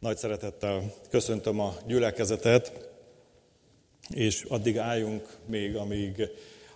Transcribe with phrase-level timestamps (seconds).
[0.00, 2.88] Nagy szeretettel köszöntöm a gyülekezetet,
[4.14, 6.28] és addig álljunk még, amíg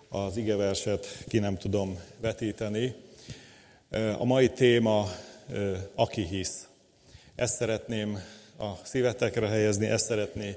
[0.09, 2.95] az igeverset ki nem tudom vetíteni.
[4.19, 5.09] A mai téma,
[5.95, 6.69] aki hisz.
[7.35, 8.19] Ezt szeretném
[8.59, 10.57] a szívetekre helyezni, ezt szeretné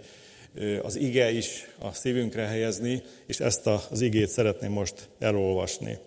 [0.82, 5.98] az ige is a szívünkre helyezni, és ezt az igét szeretném most elolvasni.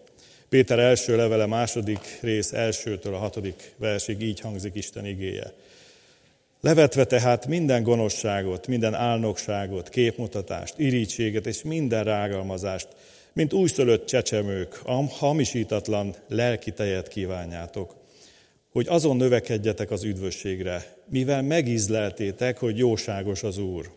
[0.48, 5.52] Péter első levele második rész elsőtől a hatodik versig így hangzik Isten igéje.
[6.60, 12.88] Levetve tehát minden gonoszságot, minden álnokságot, képmutatást, irítséget és minden rágalmazást,
[13.32, 17.94] mint újszülött csecsemők, a hamisítatlan lelki tejet kívánjátok,
[18.72, 23.90] hogy azon növekedjetek az üdvösségre, mivel megízleltétek, hogy jóságos az Úr.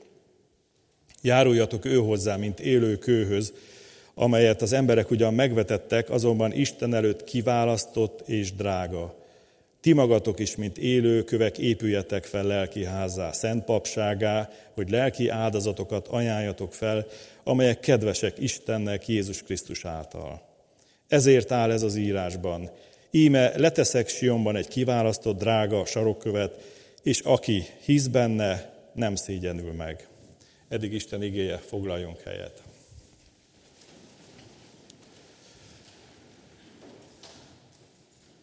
[1.22, 3.54] Járuljatok ő hozzá, mint élő kőhöz,
[4.14, 9.23] amelyet az emberek ugyan megvetettek, azonban Isten előtt kiválasztott és drága.
[9.84, 16.08] Ti magatok is, mint élő kövek épüljetek fel lelki házá, szent papságá, hogy lelki áldozatokat
[16.08, 17.06] ajánljatok fel,
[17.44, 20.42] amelyek kedvesek Istennek Jézus Krisztus által.
[21.08, 22.70] Ezért áll ez az írásban.
[23.12, 26.62] Íme leteszek Sionban egy kiválasztott drága sarokkövet,
[27.02, 30.08] és aki hisz benne, nem szégyenül meg.
[30.70, 32.63] Eddig Isten igéje, foglaljunk helyet.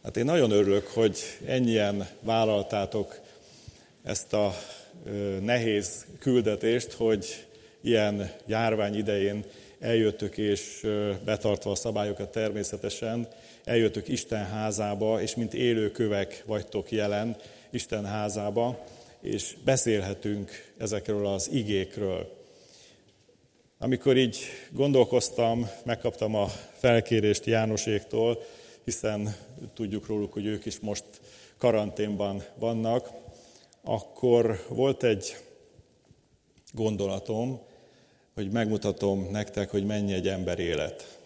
[0.02, 3.20] Hát én nagyon örülök, hogy ennyien vállaltátok
[4.02, 4.54] ezt a
[5.40, 7.46] nehéz küldetést, hogy
[7.80, 9.44] ilyen járvány idején
[9.80, 10.86] eljöttök és
[11.24, 13.28] betartva a szabályokat természetesen,
[13.64, 17.36] eljöttök Isten házába, és mint élő kövek vagytok jelen
[17.70, 18.84] Isten házába,
[19.20, 22.36] és beszélhetünk ezekről az igékről.
[23.78, 24.38] Amikor így
[24.70, 26.46] gondolkoztam, megkaptam a
[26.78, 28.42] felkérést Jánoséktól,
[28.91, 29.36] hiszen
[29.74, 31.05] tudjuk róluk, hogy ők is most
[31.58, 33.10] karanténban vannak,
[33.82, 35.36] akkor volt egy
[36.72, 37.60] gondolatom,
[38.34, 41.19] hogy megmutatom nektek, hogy mennyi egy ember élet.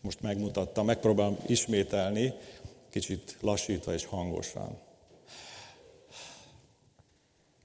[0.00, 2.32] Most megmutattam, megpróbálom ismételni,
[2.90, 4.78] kicsit lassítva és hangosan.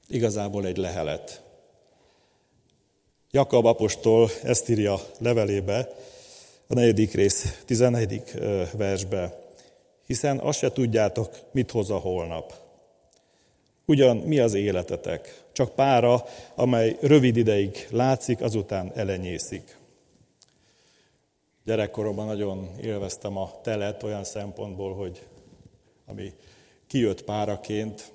[0.07, 1.41] Igazából egy lehelet.
[3.31, 6.07] Jakab apostol ezt írja levelébe,
[6.71, 8.37] a negyedik rész, tizenegyedik
[8.73, 9.39] versbe.
[10.05, 12.53] Hiszen azt se tudjátok, mit hoz a holnap.
[13.85, 15.43] Ugyan mi az életetek?
[15.51, 16.25] Csak pára,
[16.55, 19.77] amely rövid ideig látszik, azután elenyészik.
[21.65, 25.27] Gyerekkoromban nagyon élveztem a telet olyan szempontból, hogy
[26.05, 26.33] ami
[26.87, 28.11] kijött páraként,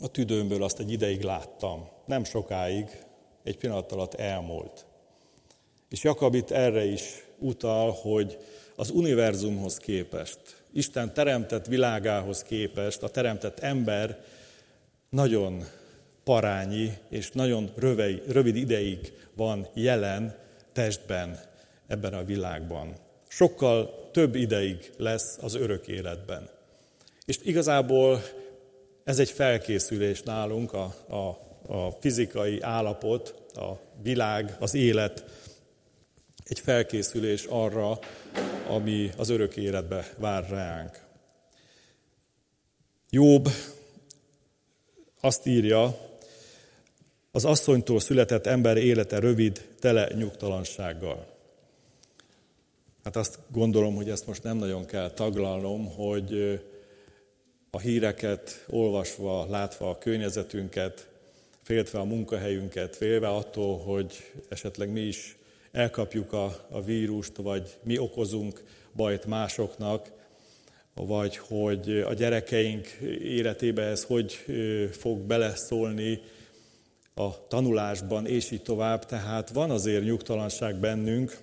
[0.00, 1.88] a tüdőmből azt egy ideig láttam.
[2.04, 3.04] Nem sokáig,
[3.44, 4.84] egy pillanat alatt elmúlt.
[5.88, 8.38] És Jakab itt erre is utal, hogy
[8.76, 10.38] az univerzumhoz képest,
[10.72, 14.24] Isten teremtett világához képest a teremtett ember
[15.08, 15.64] nagyon
[16.24, 20.36] parányi és nagyon rövei, rövid ideig van jelen
[20.72, 21.40] testben
[21.86, 22.94] ebben a világban.
[23.28, 26.48] Sokkal több ideig lesz az örök életben.
[27.24, 28.22] És igazából
[29.04, 31.38] ez egy felkészülés nálunk, a, a,
[31.74, 33.72] a fizikai állapot, a
[34.02, 35.24] világ, az élet
[36.48, 37.98] egy felkészülés arra,
[38.68, 41.06] ami az örök életbe vár ránk.
[43.10, 43.48] Jobb
[45.20, 45.98] azt írja,
[47.30, 51.26] az asszonytól született ember élete rövid, tele nyugtalansággal.
[53.04, 56.60] Hát azt gondolom, hogy ezt most nem nagyon kell taglalnom, hogy
[57.70, 61.08] a híreket olvasva, látva a környezetünket,
[61.62, 65.37] féltve a munkahelyünket, félve attól, hogy esetleg mi is
[65.78, 68.62] elkapjuk a, a vírust, vagy mi okozunk
[68.96, 70.10] bajt másoknak,
[70.94, 72.86] vagy hogy a gyerekeink
[73.22, 74.44] életébe ez hogy
[74.90, 76.20] fog beleszólni
[77.14, 79.06] a tanulásban, és így tovább.
[79.06, 81.38] Tehát van azért nyugtalanság bennünk,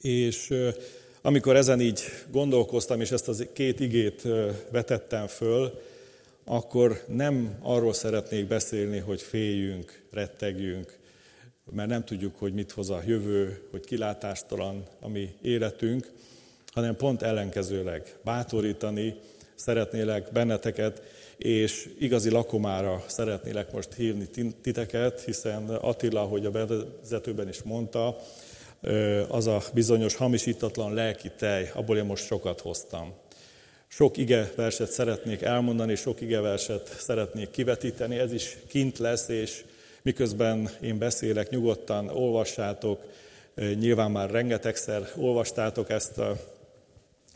[0.00, 0.54] és
[1.22, 4.22] amikor ezen így gondolkoztam, és ezt az két igét
[4.70, 5.80] vetettem föl,
[6.44, 10.99] akkor nem arról szeretnék beszélni, hogy féljünk, rettegjünk,
[11.72, 16.10] mert nem tudjuk, hogy mit hoz a jövő, hogy kilátástalan a mi életünk,
[16.72, 19.14] hanem pont ellenkezőleg bátorítani
[19.54, 21.02] szeretnélek benneteket,
[21.36, 24.28] és igazi lakomára szeretnélek most hívni
[24.62, 28.16] titeket, hiszen Attila, hogy a bevezetőben is mondta,
[29.28, 33.12] az a bizonyos hamisítatlan lelki tej, abból én most sokat hoztam.
[33.88, 39.64] Sok ige verset szeretnék elmondani, sok ige verset szeretnék kivetíteni, ez is kint lesz, és
[40.02, 43.02] miközben én beszélek, nyugodtan olvassátok,
[43.54, 46.36] nyilván már rengetegszer olvastátok ezt a,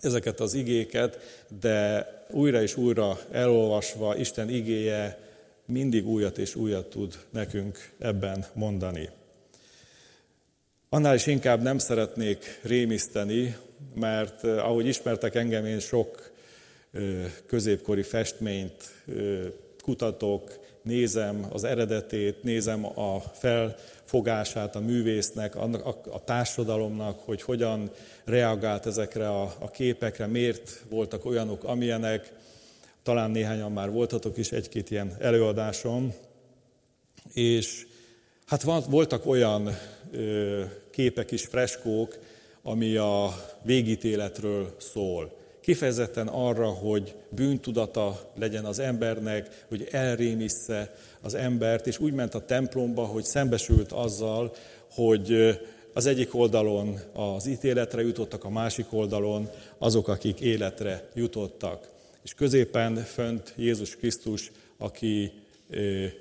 [0.01, 1.19] ezeket az igéket,
[1.61, 5.19] de újra és újra elolvasva Isten igéje
[5.67, 9.09] mindig újat és újat tud nekünk ebben mondani.
[10.89, 13.57] Annál is inkább nem szeretnék rémiszteni,
[13.95, 16.33] mert ahogy ismertek engem, én sok
[17.47, 19.05] középkori festményt
[19.83, 25.69] kutatok, nézem az eredetét, nézem a felfogását a művésznek, a,
[26.11, 27.91] a társadalomnak, hogy hogyan
[28.25, 32.33] reagált ezekre a, a képekre, miért voltak olyanok, amilyenek.
[33.03, 36.15] Talán néhányan már voltatok is egy-két ilyen előadásom.
[37.33, 37.87] És
[38.47, 39.71] hát voltak olyan
[40.91, 42.19] képek is, freskók,
[42.63, 51.87] ami a végítéletről szól kifejezetten arra, hogy bűntudata legyen az embernek, hogy elrémisze az embert,
[51.87, 54.55] és úgy ment a templomba, hogy szembesült azzal,
[54.91, 55.59] hogy
[55.93, 61.89] az egyik oldalon az ítéletre jutottak, a másik oldalon azok, akik életre jutottak.
[62.23, 65.33] És középen fönt Jézus Krisztus, aki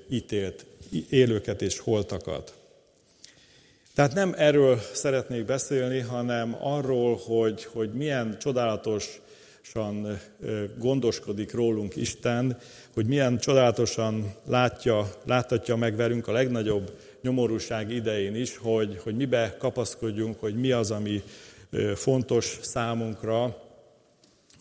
[0.10, 0.66] ítélt
[1.10, 2.54] élőket és holtakat.
[3.96, 9.22] Tehát nem erről szeretnék beszélni, hanem arról, hogy, hogy milyen csodálatos
[9.64, 10.20] csodálatosan
[10.78, 12.58] gondoskodik rólunk Isten,
[12.94, 19.56] hogy milyen csodálatosan látja, láthatja meg velünk a legnagyobb nyomorúság idején is, hogy, hogy mibe
[19.60, 21.24] kapaszkodjunk, hogy mi az, ami
[21.96, 23.58] fontos számunkra,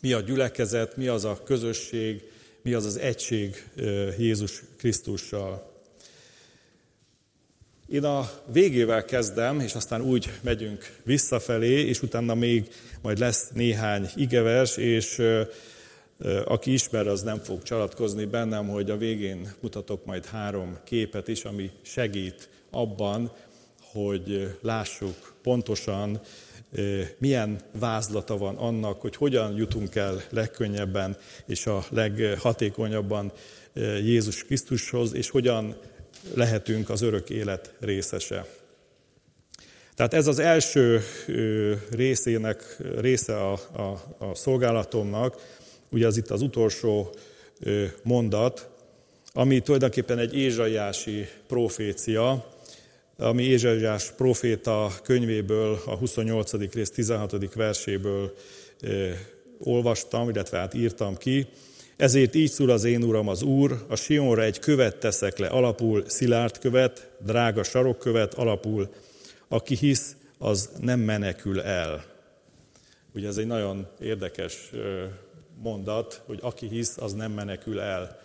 [0.00, 2.22] mi a gyülekezet, mi az a közösség,
[2.62, 3.68] mi az az egység
[4.18, 5.71] Jézus Krisztussal.
[7.92, 12.68] Én a végével kezdem, és aztán úgy megyünk visszafelé, és utána még
[13.02, 15.22] majd lesz néhány igevers, és
[16.44, 21.44] aki ismer, az nem fog csalatkozni bennem, hogy a végén mutatok majd három képet is,
[21.44, 23.32] ami segít abban,
[23.80, 26.20] hogy lássuk pontosan,
[27.18, 31.16] milyen vázlata van annak, hogy hogyan jutunk el legkönnyebben
[31.46, 33.32] és a leghatékonyabban
[34.02, 35.76] Jézus Krisztushoz, és hogyan
[36.34, 38.46] lehetünk az örök élet részese.
[39.94, 41.00] Tehát ez az első
[41.90, 47.14] részének, része a, a, a szolgálatomnak, ugye az itt az utolsó
[48.02, 48.68] mondat,
[49.32, 52.46] ami tulajdonképpen egy ézsaiási profécia,
[53.16, 56.52] ami Ézsaiás proféta könyvéből, a 28.
[56.72, 57.54] rész 16.
[57.54, 58.34] verséből
[59.58, 61.46] olvastam, illetve hát írtam ki.
[62.02, 66.04] Ezért így szól az én uram az Úr, a Sionra egy követ teszek le, alapul
[66.06, 68.88] szilárd követ, drága sarokkövet, alapul
[69.48, 72.04] aki hisz, az nem menekül el.
[73.14, 74.70] Ugye ez egy nagyon érdekes
[75.62, 78.20] mondat, hogy aki hisz, az nem menekül el.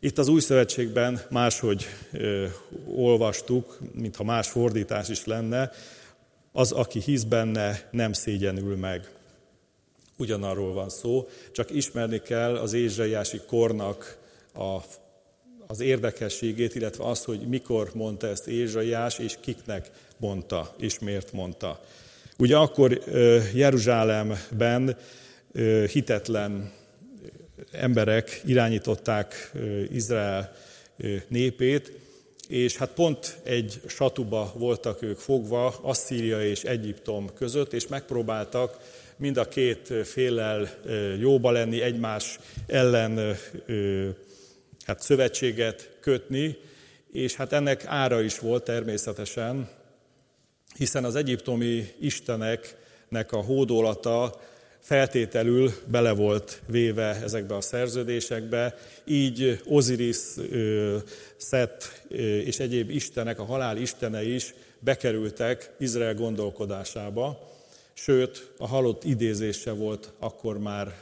[0.00, 2.46] Itt az új szövetségben máshogy ö,
[2.94, 5.70] olvastuk, mintha más fordítás is lenne,
[6.52, 9.19] az, aki hisz benne, nem szégyenül meg.
[10.20, 14.18] Ugyanarról van szó, csak ismerni kell az ézsaiási kornak
[14.54, 14.78] a
[15.70, 21.80] az érdekességét, illetve azt, hogy mikor mondta ezt Ézsaiás, és kiknek mondta, és miért mondta.
[22.38, 23.00] Ugye akkor
[23.54, 24.96] Jeruzsálemben
[25.92, 26.72] hitetlen
[27.70, 29.52] emberek irányították
[29.92, 30.52] Izrael
[31.28, 31.92] népét,
[32.48, 38.78] és hát pont egy satuba voltak ők fogva, Asszíria és Egyiptom között, és megpróbáltak
[39.20, 40.68] mind a két féllel
[41.18, 43.36] jóba lenni, egymás ellen
[44.84, 46.56] hát szövetséget kötni,
[47.12, 49.68] és hát ennek ára is volt természetesen,
[50.76, 54.40] hiszen az egyiptomi isteneknek a hódolata
[54.80, 60.16] feltételül bele volt véve ezekbe a szerződésekbe, így Oziris,
[61.36, 62.04] Szet
[62.44, 67.49] és egyéb istenek, a halál istene is bekerültek Izrael gondolkodásába,
[68.02, 70.94] sőt, a halott idézése volt akkor már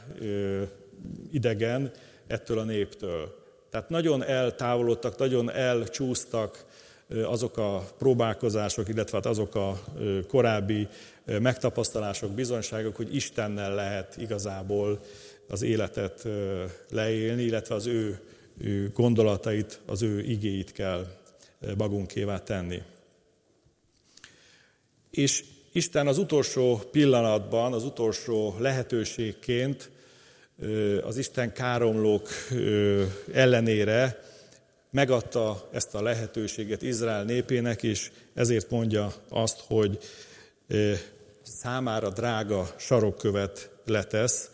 [1.31, 1.91] idegen
[2.27, 3.35] ettől a néptől.
[3.69, 6.65] Tehát nagyon eltávolodtak, nagyon elcsúsztak
[7.23, 9.83] azok a próbálkozások, illetve hát azok a
[10.27, 10.87] korábbi
[11.25, 14.99] megtapasztalások, bizonyságok, hogy Istennel lehet igazából
[15.47, 16.27] az életet
[16.89, 18.19] leélni, illetve az ő,
[18.57, 21.07] ő gondolatait, az ő igéit kell
[21.77, 22.81] magunkévá tenni.
[25.11, 29.89] És Isten az utolsó pillanatban, az utolsó lehetőségként
[31.03, 32.29] az Isten káromlók
[33.33, 34.23] ellenére
[34.91, 39.97] megadta ezt a lehetőséget Izrael népének, és ezért mondja azt, hogy
[41.41, 44.49] számára drága sarokkövet letesz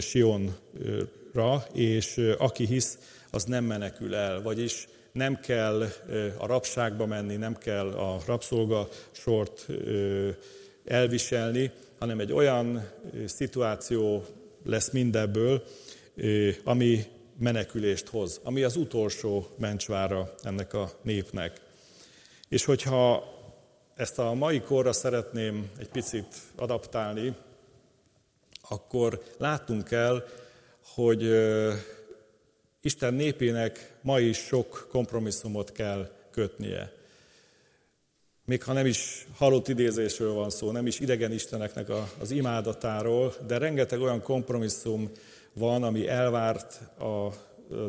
[0.00, 2.98] Sionra, és aki hisz,
[3.30, 5.86] az nem menekül el, vagyis nem kell
[6.38, 9.66] a rabságba menni, nem kell a rabszolga sort
[10.84, 12.90] elviselni, hanem egy olyan
[13.26, 14.24] szituáció
[14.64, 15.62] lesz mindebből,
[16.64, 17.04] ami
[17.38, 21.60] menekülést hoz, ami az utolsó mencsvára ennek a népnek.
[22.48, 23.24] És hogyha
[23.96, 27.36] ezt a mai korra szeretném egy picit adaptálni,
[28.68, 30.24] akkor láttunk el,
[30.94, 31.22] hogy
[32.88, 36.92] Isten népének ma is sok kompromisszumot kell kötnie.
[38.44, 43.58] Még ha nem is halott idézésről van szó, nem is idegen isteneknek az imádatáról, de
[43.58, 45.10] rengeteg olyan kompromisszum
[45.52, 47.32] van, ami elvárt a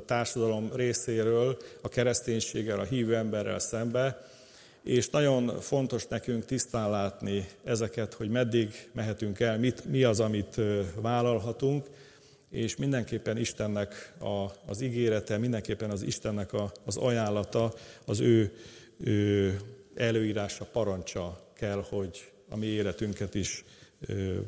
[0.06, 4.28] társadalom részéről, a kereszténységgel, a hívő emberrel szembe,
[4.84, 10.62] és nagyon fontos nekünk tisztán látni ezeket, hogy meddig mehetünk el, mit, mi az, amit
[10.96, 11.86] vállalhatunk,
[12.50, 17.74] és mindenképpen Istennek a, az ígérete, mindenképpen az Istennek a, az ajánlata,
[18.06, 18.52] az ő,
[18.98, 19.58] ő
[19.96, 23.64] előírása, parancsa kell, hogy a mi életünket is
[24.08, 24.40] ö,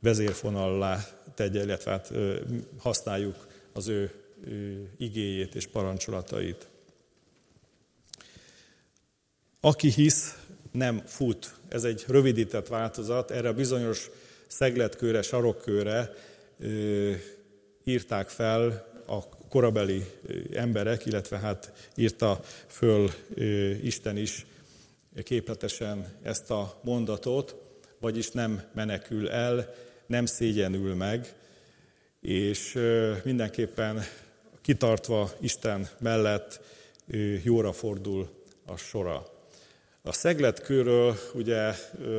[0.00, 2.40] vezérfonallá tegye, illetve hát ö,
[2.78, 4.10] használjuk az ő,
[4.46, 6.68] ő igéjét és parancsolatait.
[9.60, 10.38] Aki hisz,
[10.72, 11.54] nem fut.
[11.68, 14.10] Ez egy rövidített változat, erre a bizonyos
[14.46, 16.12] szegletkőre, sarokkőre
[17.84, 20.04] írták fel a korabeli
[20.52, 23.10] emberek, illetve hát írta föl
[23.82, 24.46] Isten is
[25.22, 27.56] képletesen ezt a mondatot,
[28.00, 29.74] vagyis nem menekül el,
[30.06, 31.34] nem szégyenül meg,
[32.20, 32.78] és
[33.24, 34.02] mindenképpen
[34.60, 36.60] kitartva Isten mellett
[37.42, 38.28] jóra fordul
[38.66, 39.32] a sora.
[40.02, 41.74] A szegletkőről ugye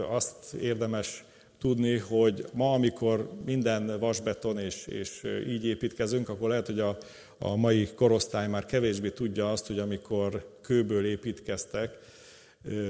[0.10, 1.24] azt érdemes
[1.66, 6.98] tudni, hogy ma, amikor minden vasbeton és, és így építkezünk, akkor lehet, hogy a,
[7.40, 11.98] a mai korosztály már kevésbé tudja azt, hogy amikor kőből építkeztek,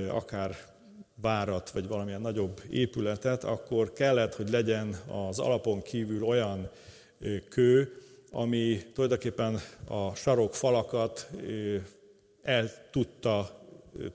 [0.09, 0.57] akár
[1.21, 4.95] várat, vagy valamilyen nagyobb épületet, akkor kellett, hogy legyen
[5.27, 6.69] az alapon kívül olyan
[7.49, 7.93] kő,
[8.31, 11.29] ami tulajdonképpen a sarok falakat
[12.43, 13.64] el tudta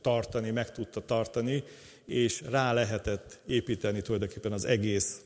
[0.00, 1.64] tartani, meg tudta tartani,
[2.04, 5.20] és rá lehetett építeni tulajdonképpen az egész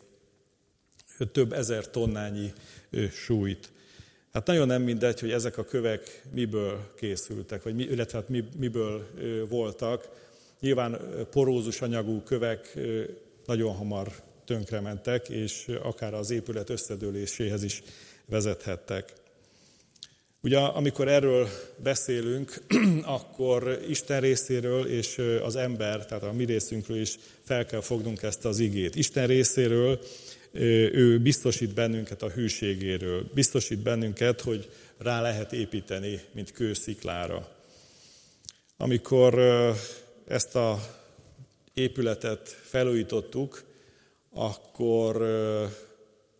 [1.33, 2.53] több ezer tonnányi
[3.13, 3.73] súlyt.
[4.33, 9.07] Hát nagyon nem mindegy, hogy ezek a kövek miből készültek, vagy mi, illetve hát miből
[9.49, 10.09] voltak.
[10.61, 10.99] Nyilván
[11.31, 12.79] porózus anyagú kövek
[13.47, 14.13] nagyon hamar
[14.45, 17.83] tönkrementek, és akár az épület összedőléséhez is
[18.27, 19.13] vezethettek.
[20.45, 22.63] Ugye amikor erről beszélünk,
[23.17, 28.45] akkor Isten részéről és az ember, tehát a mi részünkről is fel kell fognunk ezt
[28.45, 28.95] az igét.
[28.95, 30.01] Isten részéről
[30.93, 37.49] ő biztosít bennünket a hűségéről, biztosít bennünket, hogy rá lehet építeni, mint kősziklára.
[38.77, 39.39] Amikor
[40.27, 40.81] ezt a
[41.75, 43.65] épületet felújítottuk,
[44.31, 45.27] akkor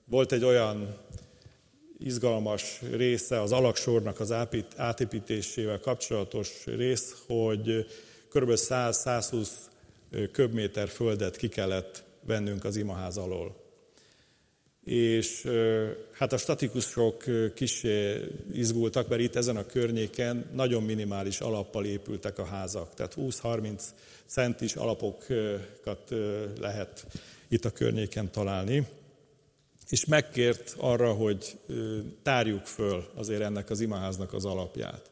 [0.05, 0.97] volt egy olyan
[1.99, 4.35] izgalmas része az alaksornak az
[4.77, 7.87] átépítésével kapcsolatos rész, hogy
[8.29, 8.51] kb.
[8.51, 9.49] 100-120
[10.33, 13.63] köbméter földet ki kellett vennünk az imaház alól.
[14.85, 15.51] És
[16.13, 17.25] hát a statikusok
[17.55, 17.85] kis
[18.53, 22.95] izgultak, mert itt ezen a környéken nagyon minimális alappal épültek a házak.
[22.95, 23.83] Tehát 20-30
[24.27, 26.13] centis alapokat
[26.61, 27.07] lehet
[27.49, 28.87] itt a környéken találni
[29.89, 31.59] és megkért arra, hogy
[32.23, 35.11] tárjuk föl azért ennek az imaháznak az alapját.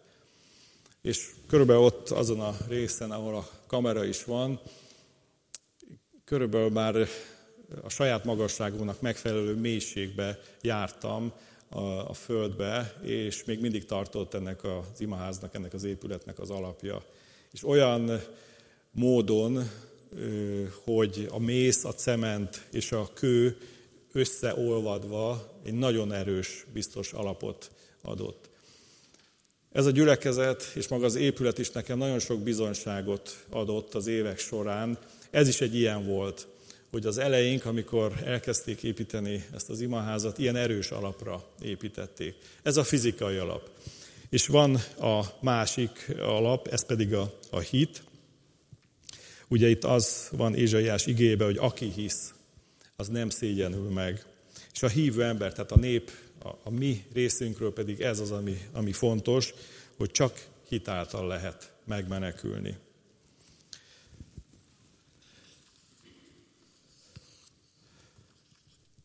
[1.02, 4.60] És körülbelül ott azon a részen, ahol a kamera is van,
[6.24, 7.08] körülbelül már
[7.82, 11.32] a saját magasságunknak megfelelő mélységbe jártam
[11.68, 17.04] a, a földbe, és még mindig tartott ennek az imaháznak, ennek az épületnek az alapja.
[17.52, 18.20] És olyan
[18.90, 19.70] módon,
[20.84, 23.56] hogy a mész, a cement és a kő
[24.12, 27.70] összeolvadva egy nagyon erős, biztos alapot
[28.02, 28.50] adott.
[29.72, 34.38] Ez a gyülekezet és maga az épület is nekem nagyon sok bizonyságot adott az évek
[34.38, 34.98] során.
[35.30, 36.46] Ez is egy ilyen volt,
[36.90, 42.34] hogy az elejénk, amikor elkezdték építeni ezt az imaházat, ilyen erős alapra építették.
[42.62, 43.70] Ez a fizikai alap.
[44.28, 48.02] És van a másik alap, ez pedig a, a hit.
[49.48, 52.34] Ugye itt az van Ézsaiás igébe, hogy aki hisz,
[52.96, 54.24] az nem szégyenül meg.
[54.72, 56.10] És a hívő ember, tehát a nép,
[56.42, 59.54] a, a mi részünkről pedig ez az, ami, ami fontos,
[59.96, 62.76] hogy csak hitáltal lehet megmenekülni.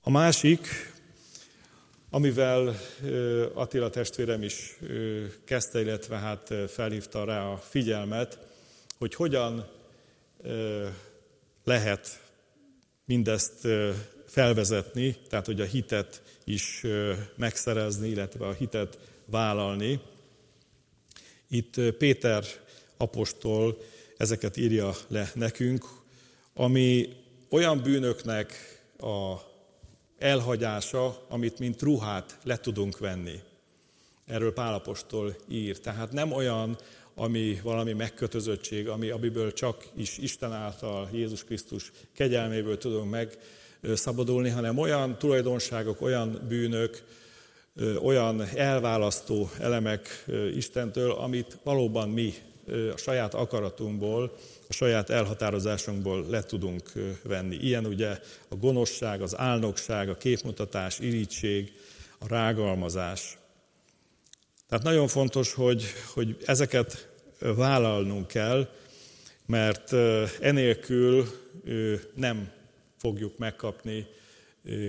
[0.01, 0.67] A másik,
[2.09, 2.75] amivel
[3.53, 4.77] Attila testvérem is
[5.43, 8.39] kezdte, illetve hát felhívta rá a figyelmet,
[8.97, 9.69] hogy hogyan
[11.63, 12.26] lehet
[13.07, 13.67] mindezt
[14.25, 16.83] felvezetni, tehát hogy a hitet is
[17.35, 19.99] megszerezni, illetve a hitet vállalni.
[21.49, 22.43] Itt Péter
[22.97, 23.77] apostol
[24.17, 25.85] ezeket írja le nekünk,
[26.53, 27.09] ami
[27.49, 28.53] olyan bűnöknek
[28.99, 29.35] a
[30.17, 33.39] elhagyása, amit mint ruhát le tudunk venni.
[34.25, 35.79] Erről Pálapostól ír.
[35.79, 36.77] Tehát nem olyan,
[37.19, 43.09] ami valami megkötözöttség, ami, amiből csak is Isten által, Jézus Krisztus kegyelméből tudunk
[43.81, 47.03] megszabadulni, hanem olyan tulajdonságok, olyan bűnök,
[48.01, 52.33] olyan elválasztó elemek Istentől, amit valóban mi
[52.93, 54.35] a saját akaratunkból,
[54.67, 56.91] a saját elhatározásunkból le tudunk
[57.23, 57.55] venni.
[57.55, 61.73] Ilyen ugye a gonoszság, az álnokság, a képmutatás, irítség,
[62.19, 63.37] a rágalmazás.
[64.67, 65.83] Tehát nagyon fontos, hogy,
[66.13, 67.09] hogy ezeket
[67.39, 68.69] vállalnunk kell,
[69.45, 69.93] mert
[70.41, 71.27] enélkül
[72.15, 72.51] nem
[72.97, 74.07] fogjuk megkapni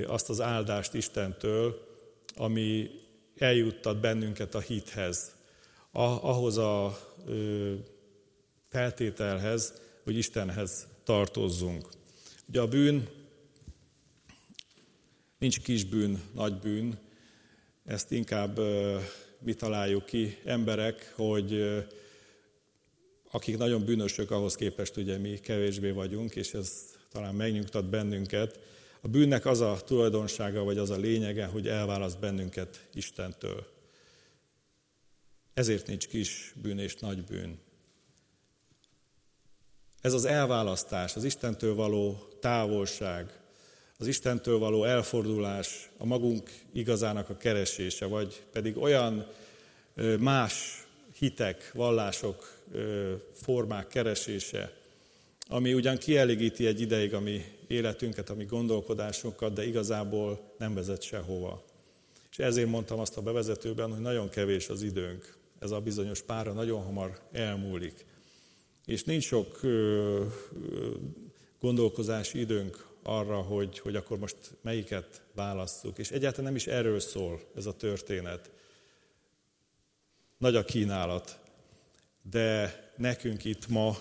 [0.06, 1.86] azt az áldást Istentől,
[2.36, 2.90] ami
[3.36, 5.36] eljuttat bennünket a hithez,
[5.92, 6.98] ahhoz a
[8.68, 11.88] feltételhez, hogy Istenhez tartozzunk.
[12.48, 13.08] Ugye a bűn
[15.38, 16.98] nincs kis bűn, nagy bűn,
[17.84, 18.60] ezt inkább
[19.38, 21.76] mi találjuk ki, emberek, hogy
[23.30, 28.58] akik nagyon bűnösök, ahhoz képest ugye mi kevésbé vagyunk, és ez talán megnyugtat bennünket.
[29.00, 33.66] A bűnnek az a tulajdonsága, vagy az a lényege, hogy elválaszt bennünket Istentől.
[35.54, 37.58] Ezért nincs kis bűn és nagy bűn.
[40.00, 43.37] Ez az elválasztás, az Istentől való távolság,
[44.00, 49.26] az Istentől való elfordulás, a magunk igazának a keresése, vagy pedig olyan
[50.18, 50.86] más
[51.18, 52.62] hitek, vallások,
[53.32, 54.72] formák keresése,
[55.48, 61.02] ami ugyan kielégíti egy ideig a mi életünket, a mi gondolkodásunkat, de igazából nem vezet
[61.02, 61.64] sehova.
[62.30, 65.36] És ezért mondtam azt a bevezetőben, hogy nagyon kevés az időnk.
[65.58, 68.04] Ez a bizonyos pára nagyon hamar elmúlik.
[68.86, 69.60] És nincs sok
[71.60, 75.98] gondolkozási időnk arra, hogy, hogy akkor most melyiket válasszuk.
[75.98, 78.50] És egyáltalán nem is erről szól ez a történet.
[80.38, 81.40] Nagy a kínálat,
[82.22, 83.98] de nekünk itt ma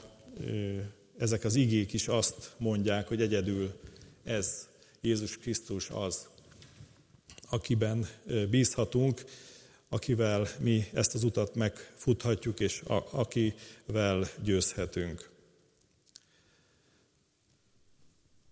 [1.17, 3.79] ezek az igék is azt mondják, hogy egyedül
[4.23, 4.67] ez
[5.01, 6.27] Jézus Krisztus az,
[7.49, 8.07] akiben
[8.49, 9.23] bízhatunk,
[9.89, 15.29] akivel mi ezt az utat megfuthatjuk, és akivel győzhetünk.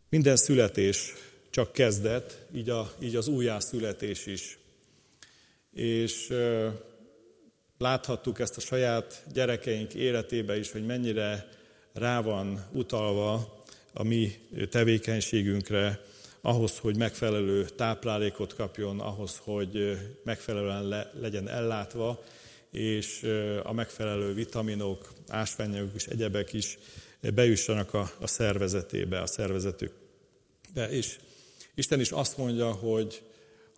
[0.10, 1.14] Minden születés
[1.50, 4.58] csak kezdet, így, a, így az újjászületés is.
[5.74, 6.34] És
[7.78, 11.50] láthattuk ezt a saját gyerekeink életébe is, hogy mennyire
[11.94, 13.64] rá van utalva
[13.94, 14.32] a mi
[14.70, 16.00] tevékenységünkre,
[16.42, 22.24] ahhoz, hogy megfelelő táplálékot kapjon, ahhoz, hogy megfelelően le, legyen ellátva,
[22.72, 23.24] és
[23.64, 26.78] a megfelelő vitaminok, ásványanyagok és egyebek is
[27.34, 30.90] bejussanak a, a szervezetébe, a szervezetükbe.
[30.90, 31.18] És
[31.76, 33.22] Isten is azt mondja, hogy,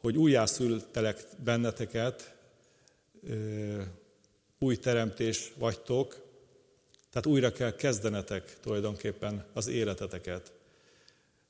[0.02, 2.36] hogy újjászültelek benneteket,
[4.60, 6.26] új teremtés vagytok,
[7.10, 10.52] tehát újra kell kezdenetek tulajdonképpen az életeteket.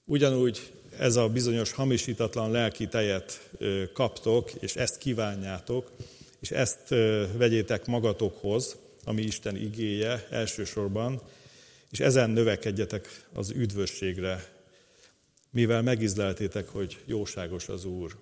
[0.06, 3.50] Ugyanúgy ez a bizonyos hamisítatlan lelki tejet
[3.94, 5.92] kaptok, és ezt kívánjátok,
[6.40, 6.90] és ezt
[7.38, 11.22] vegyétek magatokhoz, ami Isten igéje elsősorban,
[11.92, 14.56] és ezen növekedjetek az üdvösségre,
[15.50, 18.16] mivel megizleltétek, hogy jóságos az Úr.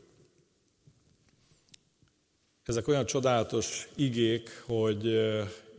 [2.63, 5.05] Ezek olyan csodálatos igék, hogy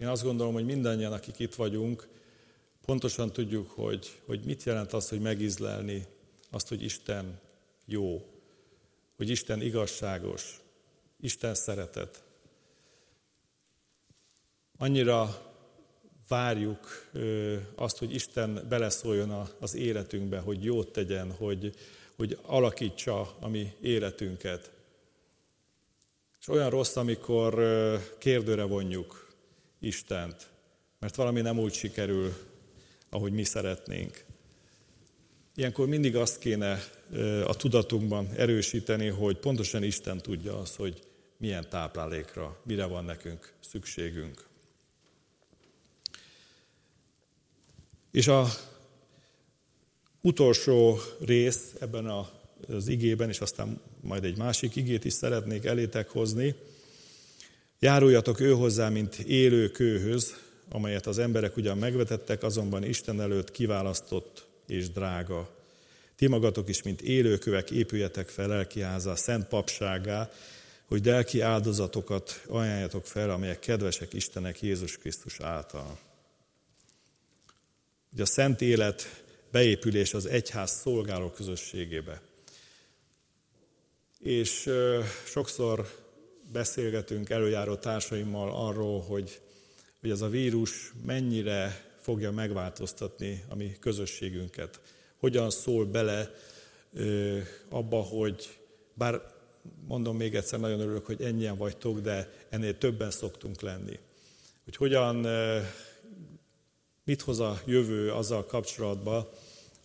[0.01, 2.09] én azt gondolom, hogy mindannyian, akik itt vagyunk,
[2.85, 6.07] pontosan tudjuk, hogy, hogy mit jelent az, hogy megizlelni
[6.51, 7.41] azt, hogy Isten
[7.85, 8.27] jó,
[9.17, 10.61] hogy Isten igazságos,
[11.21, 12.23] Isten szeretet.
[14.79, 15.46] Annyira
[16.29, 17.11] várjuk
[17.75, 21.75] azt, hogy Isten beleszóljon az életünkbe, hogy jót tegyen, hogy,
[22.17, 24.71] hogy alakítsa a mi életünket.
[26.41, 27.63] És olyan rossz, amikor
[28.19, 29.35] kérdőre vonjuk
[29.81, 30.47] Istent,
[30.99, 32.33] mert valami nem úgy sikerül,
[33.11, 34.25] ahogy mi szeretnénk.
[35.55, 36.79] Ilyenkor mindig azt kéne
[37.47, 41.03] a tudatunkban erősíteni, hogy pontosan Isten tudja azt, hogy
[41.37, 44.47] milyen táplálékra, mire van nekünk szükségünk.
[48.17, 48.49] És a
[50.21, 52.07] utolsó rész ebben
[52.69, 56.55] az igében, és aztán majd egy másik igét is szeretnék elétek hozni.
[57.79, 60.35] Járuljatok ő hozzá, mint élő kőhöz,
[60.69, 65.51] amelyet az emberek ugyan megvetettek, azonban Isten előtt kiválasztott és drága.
[66.15, 70.31] Ti magatok is, mint élőkövek, épüljetek fel lelkiháza, szent papságá,
[70.85, 75.99] hogy lelki áldozatokat ajánljatok fel, amelyek kedvesek Istenek Jézus Krisztus által.
[78.17, 82.21] Ugye a szent élet beépülés az egyház szolgáló közösségébe.
[84.19, 84.71] És
[85.25, 85.89] sokszor
[86.53, 89.41] beszélgetünk előjáró társaimmal arról, hogy,
[90.01, 94.81] hogy ez a vírus mennyire fogja megváltoztatni a mi közösségünket.
[95.17, 96.35] Hogyan szól bele
[97.69, 98.59] abba, hogy
[98.95, 99.21] bár
[99.87, 103.99] mondom még egyszer, nagyon örülök, hogy ennyien vagytok, de ennél többen szoktunk lenni.
[104.65, 105.27] Hogy hogyan,
[107.07, 109.29] mit hoz a jövő azzal kapcsolatban,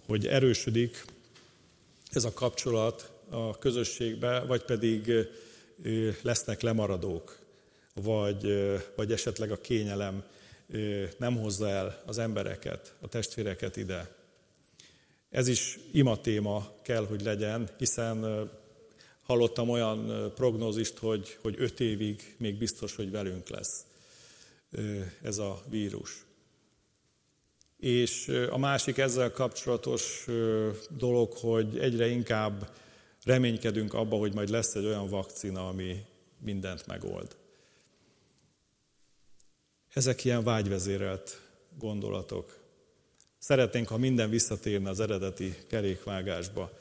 [0.05, 1.05] hogy erősödik
[2.11, 5.11] ez a kapcsolat a közösségbe, vagy pedig
[6.21, 7.39] lesznek lemaradók,
[7.93, 8.47] vagy,
[8.95, 10.23] vagy esetleg a kényelem
[11.17, 14.15] nem hozza el az embereket, a testvéreket ide.
[15.29, 18.49] Ez is ima téma kell, hogy legyen, hiszen
[19.23, 23.85] hallottam olyan prognózist, hogy, hogy öt évig még biztos, hogy velünk lesz
[25.21, 26.29] ez a vírus.
[27.81, 30.25] És a másik ezzel kapcsolatos
[30.89, 32.69] dolog, hogy egyre inkább
[33.23, 36.05] reménykedünk abba, hogy majd lesz egy olyan vakcina, ami
[36.39, 37.35] mindent megold.
[39.93, 41.41] Ezek ilyen vágyvezérelt
[41.77, 42.57] gondolatok.
[43.37, 46.71] Szeretnénk, ha minden visszatérne az eredeti kerékvágásba.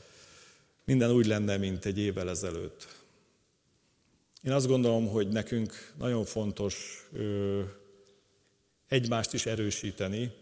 [0.84, 2.88] Minden úgy lenne, mint egy évvel ezelőtt.
[4.42, 7.62] Én azt gondolom, hogy nekünk nagyon fontos ö,
[8.88, 10.39] egymást is erősíteni,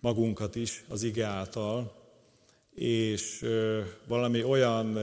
[0.00, 1.96] magunkat is az ige által,
[2.74, 3.46] és
[4.06, 4.98] valami olyan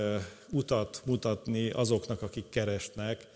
[0.50, 3.28] utat mutatni azoknak, akik keresnek,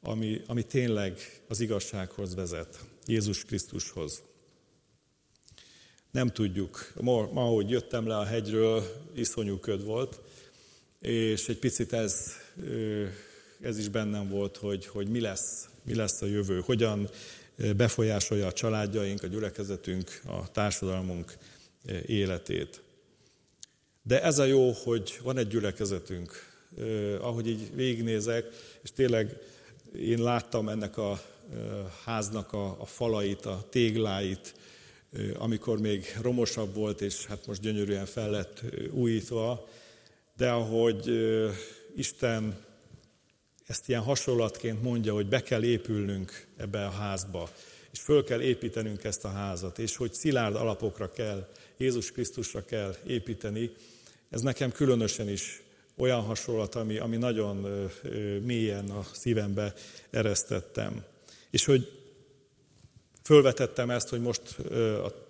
[0.00, 4.22] ami, ami tényleg az igazsághoz vezet, Jézus Krisztushoz.
[6.10, 6.92] Nem tudjuk.
[7.00, 8.82] Ma, ma, ahogy jöttem le a hegyről,
[9.14, 10.20] iszonyú köd volt,
[11.00, 12.32] és egy picit ez,
[13.60, 17.08] ez is bennem volt, hogy, hogy mi, lesz, mi lesz a jövő, hogyan
[17.76, 21.36] befolyásolja a családjaink, a gyülekezetünk, a társadalmunk
[22.06, 22.82] életét.
[24.02, 26.54] De ez a jó, hogy van egy gyülekezetünk.
[27.20, 28.46] Ahogy így végignézek,
[28.82, 29.38] és tényleg
[29.98, 31.20] én láttam ennek a
[32.04, 34.54] háznak a, a falait, a tégláit,
[35.34, 39.68] amikor még romosabb volt, és hát most gyönyörűen fel lett újítva,
[40.36, 41.10] de ahogy
[41.96, 42.65] Isten
[43.66, 47.50] ezt ilyen hasonlatként mondja, hogy be kell épülnünk ebbe a házba,
[47.92, 52.94] és föl kell építenünk ezt a házat, és hogy szilárd alapokra kell, Jézus Krisztusra kell
[53.06, 53.70] építeni,
[54.30, 55.62] ez nekem különösen is
[55.96, 57.88] olyan hasonlat, ami, ami nagyon
[58.42, 59.74] mélyen a szívembe
[60.10, 61.04] eresztettem.
[61.50, 62.00] És hogy
[63.22, 64.58] fölvetettem ezt, hogy most
[65.04, 65.26] a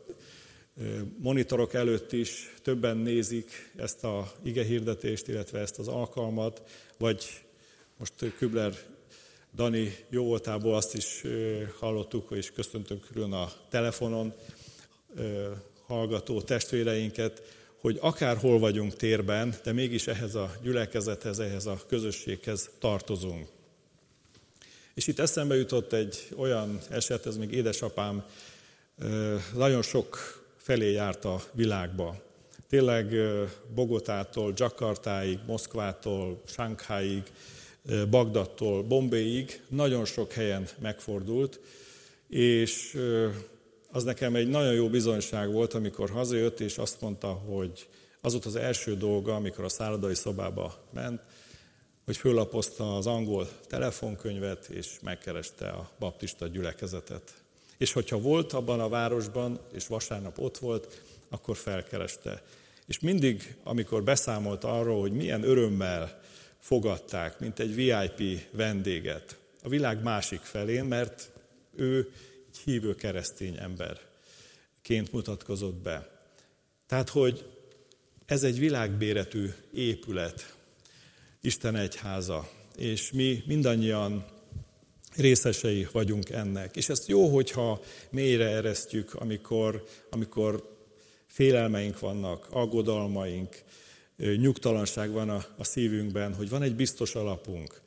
[1.18, 6.62] monitorok előtt is többen nézik ezt a ige hirdetést, illetve ezt az alkalmat,
[6.99, 7.45] vagy
[7.98, 8.74] most Kübler
[9.54, 11.22] Dani jó voltából azt is
[11.78, 14.35] hallottuk, és köszöntünk külön a telefonon
[15.87, 17.42] hallgató testvéreinket,
[17.80, 23.48] hogy akárhol vagyunk térben, de mégis ehhez a gyülekezethez, ehhez a közösséghez tartozunk.
[24.94, 28.24] És itt eszembe jutott egy olyan eset, ez még édesapám
[29.54, 30.18] nagyon sok
[30.56, 32.16] felé járt a világba.
[32.68, 33.14] Tényleg
[33.74, 37.22] Bogotától, Jakartáig, Moszkvától, Sánkháig,
[38.11, 41.61] Bagdadtól, Bombéig nagyon sok helyen megfordult,
[42.29, 42.99] és
[43.90, 47.88] az nekem egy nagyon jó bizonyság volt, amikor hazajött, és azt mondta, hogy
[48.20, 51.20] az volt az első dolga, amikor a szállodai szobába ment,
[52.05, 57.35] hogy föllapozta az angol telefonkönyvet, és megkereste a baptista gyülekezetet.
[57.79, 62.42] És hogyha volt abban a városban, és vasárnap ott volt, akkor felkereste.
[62.87, 66.20] És mindig, amikor beszámolt arról, hogy milyen örömmel
[66.66, 71.31] fogadták, mint egy VIP vendéget, a világ másik felén, mert
[71.76, 72.12] ő
[72.48, 76.11] egy hívő keresztény emberként mutatkozott be.
[76.87, 77.44] Tehát, hogy
[78.24, 80.57] ez egy világbéretű épület,
[81.40, 84.24] Isten egyháza, és mi mindannyian
[85.16, 86.76] részesei vagyunk ennek.
[86.76, 90.76] És ezt jó, hogyha mélyre eresztjük, amikor, amikor
[91.26, 93.64] félelmeink vannak, aggodalmaink,
[94.16, 97.81] nyugtalanság van a, a szívünkben, hogy van egy biztos alapunk,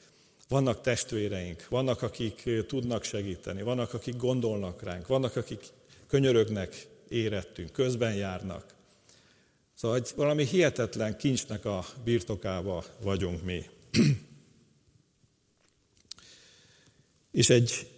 [0.48, 5.64] vannak testvéreink, vannak, akik tudnak segíteni, vannak, akik gondolnak ránk, vannak, akik
[6.08, 8.74] könyörögnek érettünk, közben járnak.
[9.74, 13.66] Szóval egy valami hihetetlen kincsnek a birtokába vagyunk mi.
[17.32, 17.90] És egy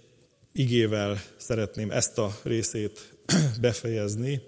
[0.52, 3.14] igével szeretném ezt a részét
[3.62, 4.42] befejezni.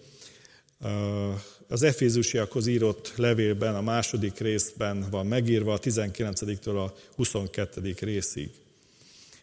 [1.73, 7.95] Az Efézusiakhoz írott levélben, a második részben van megírva, a 19-től a 22.
[7.99, 8.49] részig.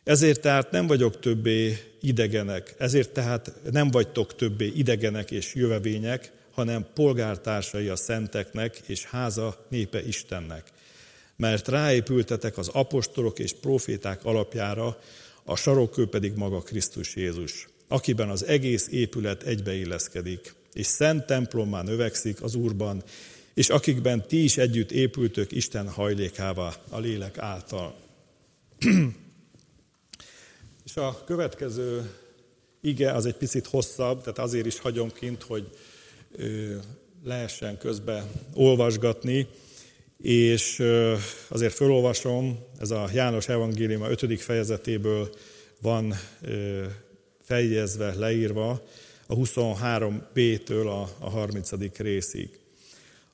[0.05, 6.87] Ezért tehát nem vagyok többé idegenek, ezért tehát nem vagytok többé idegenek és jövevények, hanem
[6.95, 10.65] polgártársai a szenteknek és háza népe Istennek.
[11.37, 14.99] Mert ráépültetek az apostolok és proféták alapjára,
[15.45, 22.43] a sarokkő pedig maga Krisztus Jézus, akiben az egész épület egybeilleszkedik, és szent templommá növekszik
[22.43, 23.03] az Úrban,
[23.55, 27.95] és akikben ti is együtt épültök Isten hajlékává a lélek által.
[30.85, 32.11] és a következő
[32.81, 35.71] ige az egy picit hosszabb, tehát azért is hagyom kint, hogy
[37.25, 39.47] lehessen közbe olvasgatni,
[40.23, 40.83] és
[41.49, 44.41] azért felolvasom, ez a János Evangélium a 5.
[44.41, 45.35] fejezetéből
[45.81, 46.15] van
[47.43, 48.83] feljezve, leírva,
[49.31, 51.71] a 23b-től a 30.
[51.97, 52.49] részig.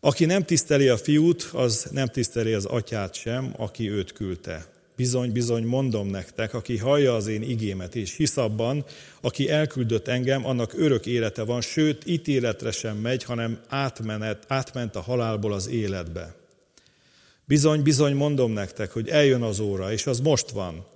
[0.00, 4.66] Aki nem tiszteli a fiút, az nem tiszteli az atyát sem, aki őt küldte.
[4.96, 8.84] Bizony, bizony, mondom nektek, aki hallja az én igémet és hisz abban,
[9.20, 15.00] aki elküldött engem, annak örök élete van, sőt, ítéletre sem megy, hanem átmenet, átment a
[15.00, 16.34] halálból az életbe.
[17.44, 20.86] Bizony, bizony, mondom nektek, hogy eljön az óra, és az most van,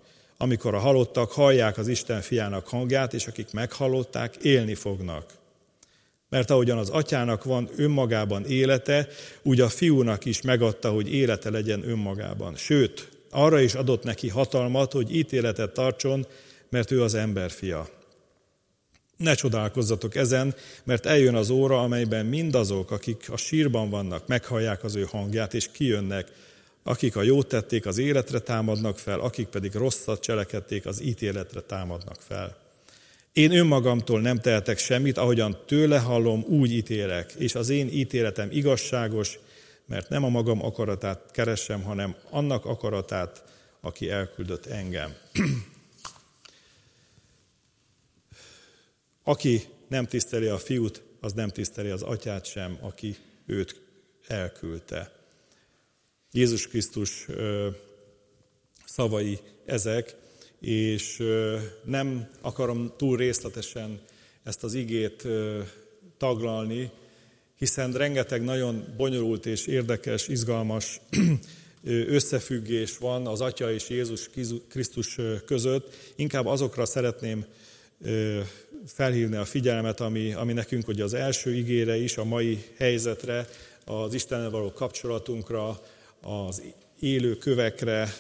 [0.43, 5.33] amikor a halottak hallják az Isten fiának hangját, és akik meghallották, élni fognak.
[6.29, 9.09] Mert ahogyan az atyának van önmagában élete,
[9.43, 12.57] úgy a fiúnak is megadta, hogy élete legyen önmagában.
[12.57, 16.27] Sőt, arra is adott neki hatalmat, hogy ítéletet tartson,
[16.69, 17.89] mert ő az emberfia.
[19.17, 24.95] Ne csodálkozzatok ezen, mert eljön az óra, amelyben mindazok, akik a sírban vannak, meghallják az
[24.95, 26.33] ő hangját, és kijönnek,
[26.91, 32.23] akik a jót tették, az életre támadnak fel, akik pedig rosszat cselekedték, az ítéletre támadnak
[32.23, 32.57] fel.
[33.33, 39.39] Én önmagamtól nem tehetek semmit, ahogyan tőle hallom, úgy ítélek, és az én ítéletem igazságos,
[39.87, 43.45] mert nem a magam akaratát keresem, hanem annak akaratát,
[43.81, 45.15] aki elküldött engem.
[49.33, 53.81] aki nem tiszteli a fiút, az nem tiszteli az atyát sem, aki őt
[54.27, 55.20] elküldte.
[56.33, 57.27] Jézus Krisztus
[58.87, 60.17] szavai ezek,
[60.61, 61.23] és
[61.85, 64.01] nem akarom túl részletesen
[64.43, 65.27] ezt az igét
[66.19, 66.91] taglalni,
[67.57, 71.01] hiszen rengeteg nagyon bonyolult és érdekes, izgalmas
[71.85, 74.31] összefüggés van az Atya és Jézus
[74.69, 75.95] Krisztus között.
[76.17, 77.45] Inkább azokra szeretném
[78.87, 83.49] felhívni a figyelmet, ami, ami nekünk ugye az első igére is, a mai helyzetre,
[83.85, 85.81] az Istennel való kapcsolatunkra,
[86.21, 86.63] az
[87.01, 88.13] élő kövekre,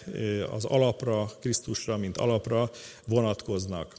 [0.51, 2.71] az alapra, Krisztusra, mint alapra
[3.07, 3.97] vonatkoznak.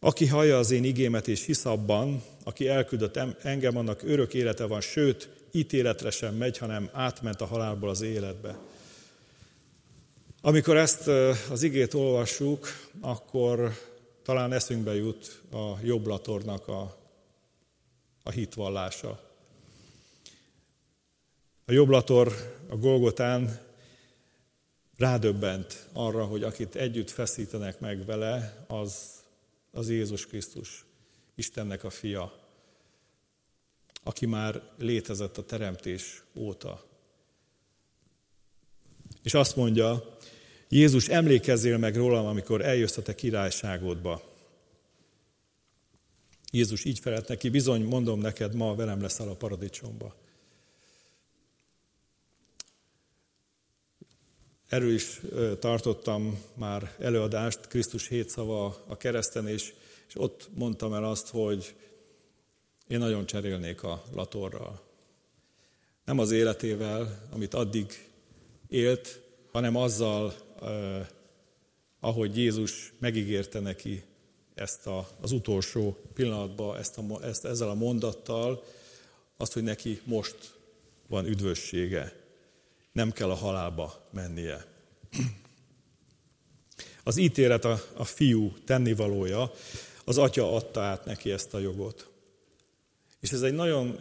[0.00, 4.80] Aki hallja az én igémet és hisz abban, aki elküldött engem, annak örök élete van,
[4.80, 8.58] sőt, ítéletre sem megy, hanem átment a halálból az életbe.
[10.40, 11.06] Amikor ezt
[11.50, 12.66] az igét olvassuk,
[13.00, 13.72] akkor
[14.22, 16.96] talán eszünkbe jut a jobblatornak a,
[18.22, 19.31] a hitvallása.
[21.72, 22.32] A jobblator
[22.68, 23.58] a Golgotán
[24.96, 29.22] rádöbbent arra, hogy akit együtt feszítenek meg vele, az
[29.70, 30.84] az Jézus Krisztus,
[31.34, 32.32] Istennek a fia,
[34.02, 36.84] aki már létezett a teremtés óta.
[39.22, 40.16] És azt mondja,
[40.68, 44.22] Jézus, emlékezzél meg rólam, amikor eljössz a te királyságodba.
[46.50, 50.21] Jézus így felelt neki, bizony, mondom neked, ma velem leszel a paradicsomba.
[54.72, 55.20] Erről is
[55.58, 59.72] tartottam már előadást, Krisztus hét szava a kereszten, és,
[60.08, 61.74] és ott mondtam el azt, hogy
[62.88, 64.80] én nagyon cserélnék a latorral.
[66.04, 68.08] Nem az életével, amit addig
[68.68, 71.06] élt, hanem azzal, eh,
[72.00, 74.02] ahogy Jézus megígérte neki
[74.54, 78.64] ezt a, az utolsó pillanatban, ezt ezt, ezzel a mondattal,
[79.36, 80.54] azt, hogy neki most
[81.08, 82.21] van üdvössége
[82.92, 84.64] nem kell a halálba mennie.
[87.04, 89.52] Az ítélet a, a fiú tennivalója,
[90.04, 92.10] az atya adta át neki ezt a jogot.
[93.20, 93.98] És ez egy nagyon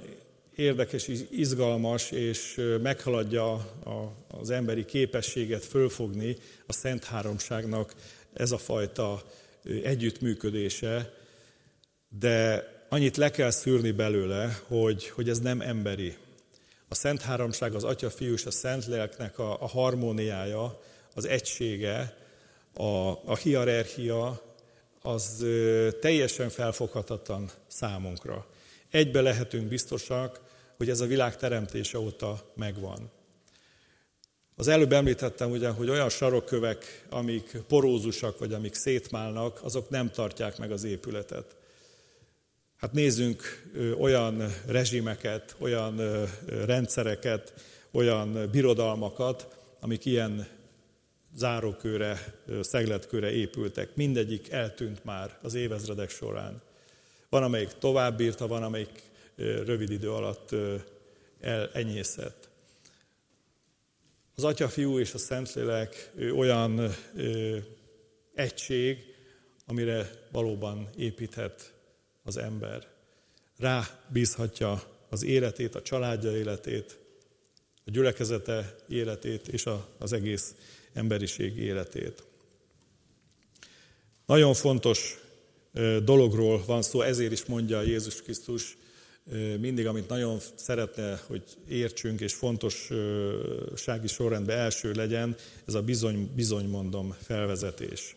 [0.55, 7.95] érdekes, izgalmas, és meghaladja a, az emberi képességet fölfogni a Szent Háromságnak
[8.33, 9.23] ez a fajta
[9.83, 11.13] együttműködése,
[12.19, 16.15] de annyit le kell szűrni belőle, hogy, hogy ez nem emberi.
[16.91, 20.79] A Szent Háromság, az Atya, Fiú és a Szent Léleknek a, a harmóniája,
[21.15, 22.17] az egysége,
[22.73, 24.41] a, a hierarchia,
[25.01, 28.45] az ö, teljesen felfoghatatlan számunkra.
[28.89, 30.41] egybe lehetünk biztosak,
[30.77, 33.11] hogy ez a világ teremtése óta megvan.
[34.55, 40.57] Az előbb említettem ugye, hogy olyan sarokkövek, amik porózusak, vagy amik szétmálnak, azok nem tartják
[40.57, 41.55] meg az épületet.
[42.81, 43.63] Hát nézzünk
[43.99, 46.25] olyan rezsimeket, olyan
[46.65, 47.53] rendszereket,
[47.91, 50.47] olyan birodalmakat, amik ilyen
[51.35, 53.95] zárókőre, szegletkőre épültek.
[53.95, 56.61] Mindegyik eltűnt már az évezredek során.
[57.29, 59.03] Van, amelyik tovább bírta, van, amelyik
[59.35, 60.49] rövid idő alatt
[61.39, 62.49] elenyészett.
[64.35, 66.95] Az Atya, Fiú és a Szentlélek olyan
[68.33, 68.97] egység,
[69.65, 71.73] amire valóban építhet
[72.23, 72.87] az ember.
[73.57, 76.97] Rá bízhatja az életét, a családja életét,
[77.85, 79.65] a gyülekezete életét és
[79.97, 80.55] az egész
[80.93, 82.23] emberiség életét.
[84.25, 85.19] Nagyon fontos
[86.03, 88.77] dologról van szó, ezért is mondja Jézus Krisztus
[89.59, 96.65] mindig, amit nagyon szeretne, hogy értsünk, és fontossági sorrendben első legyen, ez a bizony, bizony
[96.65, 98.15] mondom felvezetés.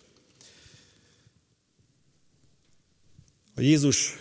[3.56, 4.12] A Jézus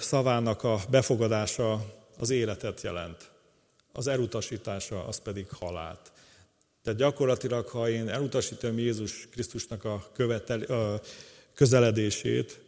[0.00, 3.30] szavának a befogadása az életet jelent,
[3.92, 6.12] az elutasítása az pedig halált.
[6.82, 11.00] Tehát gyakorlatilag, ha én elutasítom Jézus Krisztusnak a, követel,
[11.54, 12.60] közeledését,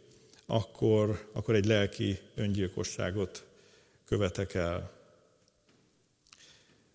[0.45, 3.45] akkor, akkor egy lelki öngyilkosságot
[4.05, 4.91] követek el.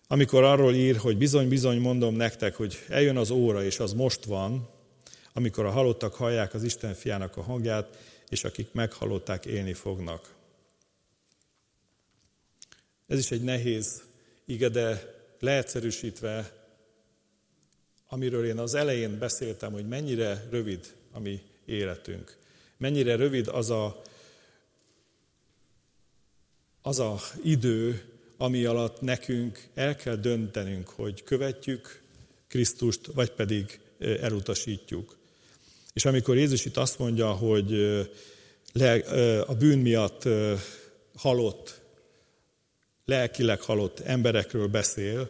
[0.07, 4.69] Amikor arról ír, hogy bizony-bizony mondom nektek, hogy eljön az óra, és az most van,
[5.37, 7.97] amikor a halottak hallják az Isten fiának a hangját,
[8.29, 10.33] és akik meghalották, élni fognak.
[13.07, 14.03] Ez is egy nehéz
[14.45, 16.51] ige, de leegyszerűsítve,
[18.07, 22.37] amiről én az elején beszéltem, hogy mennyire rövid a mi életünk.
[22.77, 24.01] Mennyire rövid az a,
[26.81, 28.03] az a idő,
[28.37, 32.01] ami alatt nekünk el kell döntenünk, hogy követjük
[32.47, 35.17] Krisztust, vagy pedig elutasítjuk.
[35.97, 37.73] És amikor Jézus itt azt mondja, hogy
[39.45, 40.23] a bűn miatt
[41.15, 41.81] halott,
[43.05, 45.29] lelkileg halott emberekről beszél,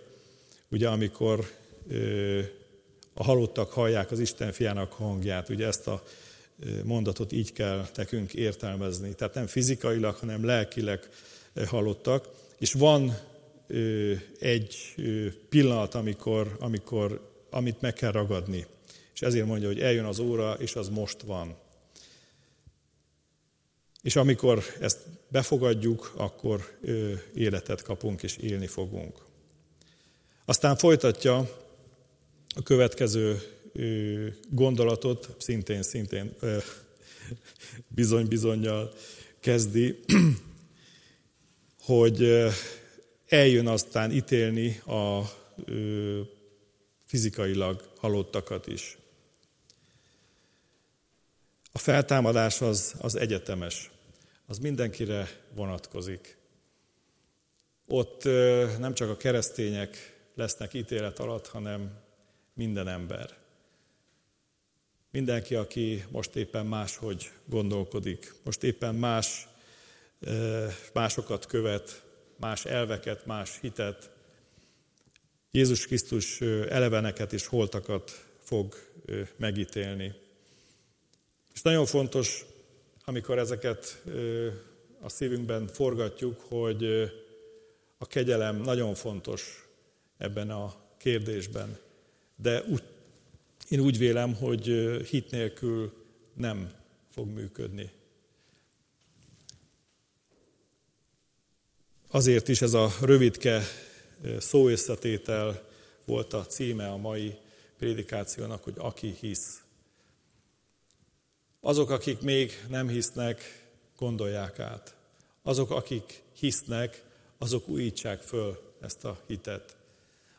[0.69, 1.51] ugye amikor
[3.13, 6.03] a halottak hallják az Isten fiának hangját, ugye ezt a
[6.84, 9.15] mondatot így kell nekünk értelmezni.
[9.15, 11.10] Tehát nem fizikailag, hanem lelkileg
[11.65, 12.30] halottak.
[12.58, 13.17] És van
[14.39, 14.95] egy
[15.49, 18.65] pillanat, amikor, amikor, amit meg kell ragadni.
[19.17, 21.56] És ezért mondja, hogy eljön az óra, és az most van.
[24.01, 26.77] És amikor ezt befogadjuk, akkor
[27.34, 29.17] életet kapunk, és élni fogunk.
[30.45, 31.38] Aztán folytatja
[32.56, 33.41] a következő
[34.49, 36.36] gondolatot, szintén, szintén
[37.88, 38.93] bizony-bizonyjal
[39.39, 39.99] kezdi,
[41.82, 42.45] hogy
[43.27, 45.21] eljön aztán ítélni a
[47.06, 48.97] fizikailag halottakat is.
[51.77, 53.91] A feltámadás az, az egyetemes,
[54.45, 56.37] az mindenkire vonatkozik.
[57.87, 58.23] Ott
[58.79, 61.99] nem csak a keresztények lesznek ítélet alatt, hanem
[62.53, 63.37] minden ember.
[65.11, 69.47] Mindenki, aki most éppen máshogy gondolkodik, most éppen más,
[70.93, 72.03] másokat követ,
[72.37, 74.11] más elveket, más hitet,
[75.51, 78.75] Jézus Krisztus eleveneket és holtakat fog
[79.35, 80.25] megítélni.
[81.57, 82.45] És nagyon fontos,
[83.05, 84.03] amikor ezeket
[85.01, 86.83] a szívünkben forgatjuk, hogy
[87.97, 89.67] a kegyelem nagyon fontos
[90.17, 91.77] ebben a kérdésben.
[92.35, 92.83] De úgy,
[93.69, 94.63] én úgy vélem, hogy
[95.09, 95.93] hit nélkül
[96.33, 96.73] nem
[97.11, 97.91] fog működni.
[102.09, 103.61] Azért is ez a rövidke
[104.39, 105.67] szóösszetétel
[106.05, 107.37] volt a címe a mai
[107.77, 109.61] prédikációnak, hogy aki hisz.
[111.67, 114.95] Azok, akik még nem hisznek, gondolják át.
[115.43, 117.04] Azok, akik hisznek,
[117.37, 119.77] azok újítsák föl ezt a hitet.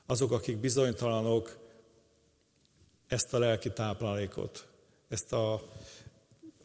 [0.06, 1.58] Azok, akik bizonytalanok,
[3.06, 4.66] ezt a lelki táplálékot,
[5.08, 5.62] ezt a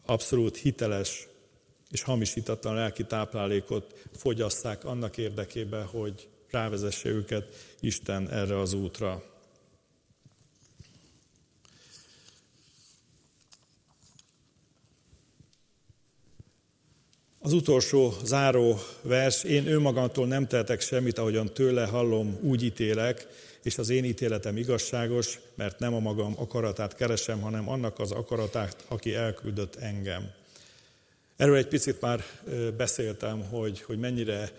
[0.05, 1.27] abszolút hiteles
[1.89, 9.32] és hamisítatlan lelki táplálékot fogyasszák annak érdekében, hogy rávezesse őket Isten erre az útra.
[17.45, 23.27] Az utolsó záró vers, én önmagamtól nem tehetek semmit, ahogyan tőle hallom, úgy ítélek,
[23.63, 28.83] és az én ítéletem igazságos, mert nem a magam akaratát keresem, hanem annak az akaratát,
[28.87, 30.31] aki elküldött engem.
[31.35, 32.23] Erről egy picit már
[32.77, 34.51] beszéltem, hogy, hogy mennyire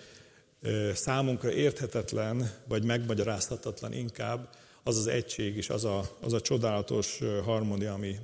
[0.95, 4.49] számunkra érthetetlen, vagy megmagyarázhatatlan inkább
[4.83, 8.17] az az egység és az a, az a csodálatos harmónia, ami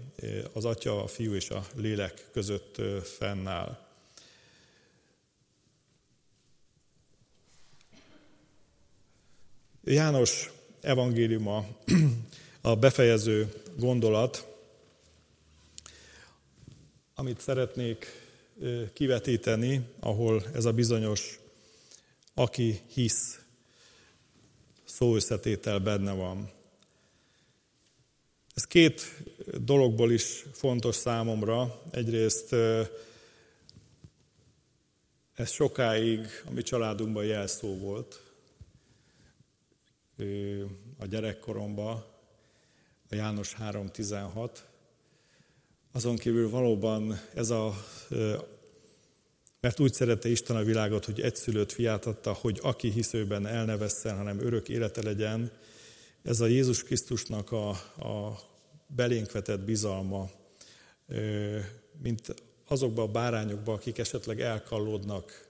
[0.53, 3.89] az Atya, a Fiú és a Lélek között fennáll.
[9.91, 11.67] János evangéliuma
[12.61, 14.47] a befejező gondolat,
[17.15, 18.07] amit szeretnék
[18.93, 21.41] kivetíteni, ahol ez a bizonyos
[22.35, 23.41] aki hisz
[24.85, 26.51] szóösszetétel benne van.
[28.55, 29.03] Ez két
[29.59, 31.83] dologból is fontos számomra.
[31.91, 32.53] Egyrészt
[35.35, 38.30] ez sokáig a mi családunkban jelszó volt.
[40.99, 42.05] A gyerekkoromban,
[43.11, 44.51] a János 3.16.
[45.93, 47.75] Azon kívül valóban ez a
[49.61, 53.77] mert úgy szerette Isten a világot, hogy egyszülött fiát adta, hogy aki hiszőben el ne
[53.77, 55.51] vesszen, hanem örök élete legyen.
[56.23, 58.41] Ez a Jézus Krisztusnak a, a
[58.87, 60.31] belénk vetett bizalma,
[62.03, 62.35] mint
[62.69, 65.49] azokba a bárányokba, akik esetleg elkallódnak,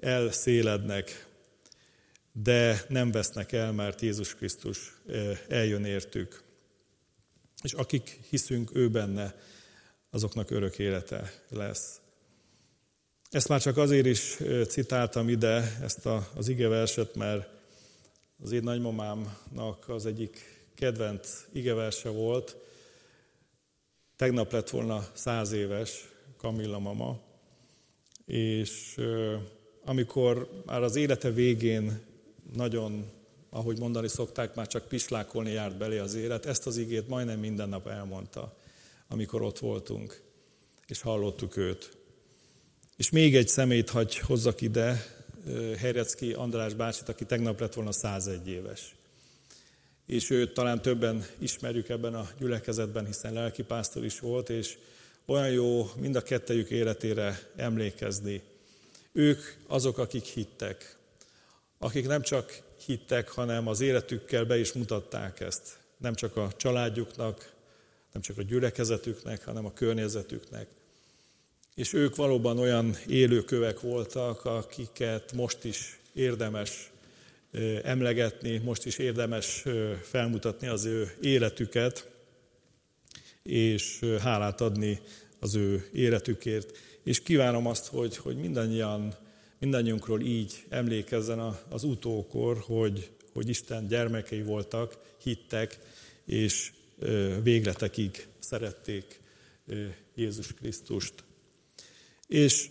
[0.00, 1.26] elszélednek,
[2.32, 4.96] de nem vesznek el, mert Jézus Krisztus
[5.48, 6.42] eljön értük.
[7.62, 9.34] És akik hiszünk ő benne,
[10.10, 12.00] azoknak örök élete lesz.
[13.30, 17.48] Ezt már csak azért is citáltam ide, ezt a, az igeverset, mert
[18.42, 22.56] az én nagymamámnak az egyik kedvenc igeverse volt.
[24.16, 27.20] Tegnap lett volna száz éves Kamilla mama,
[28.26, 29.00] és
[29.84, 32.00] amikor már az élete végén
[32.54, 33.10] nagyon,
[33.50, 37.68] ahogy mondani szokták, már csak pislákolni járt belé az élet, ezt az igét majdnem minden
[37.68, 38.56] nap elmondta,
[39.08, 40.22] amikor ott voltunk,
[40.86, 41.96] és hallottuk őt.
[42.96, 45.06] És még egy szemét hagy hozzak ide,
[45.78, 48.94] Herecki András bácsit, aki tegnap lett volna 101 éves.
[50.06, 54.78] És őt talán többen ismerjük ebben a gyülekezetben, hiszen lelkipásztor is volt, és
[55.26, 58.42] olyan jó mind a kettejük életére emlékezni.
[59.12, 60.96] Ők azok, akik hittek.
[61.82, 65.78] Akik nem csak hittek, hanem az életükkel be is mutatták ezt.
[65.96, 67.52] Nem csak a családjuknak,
[68.12, 70.66] nem csak a gyülekezetüknek, hanem a környezetüknek.
[71.74, 76.90] És ők valóban olyan élőkövek voltak, akiket most is érdemes
[77.82, 79.64] emlegetni, most is érdemes
[80.02, 82.10] felmutatni az ő életüket,
[83.42, 85.00] és hálát adni
[85.40, 86.78] az ő életükért.
[87.02, 89.14] És kívánom azt, hogy, hogy mindannyian,
[89.62, 95.78] mindannyiunkról így emlékezzen az utókor, hogy, hogy Isten gyermekei voltak, hittek,
[96.24, 96.72] és
[97.42, 99.20] végletekig szerették
[100.14, 101.14] Jézus Krisztust.
[102.26, 102.66] És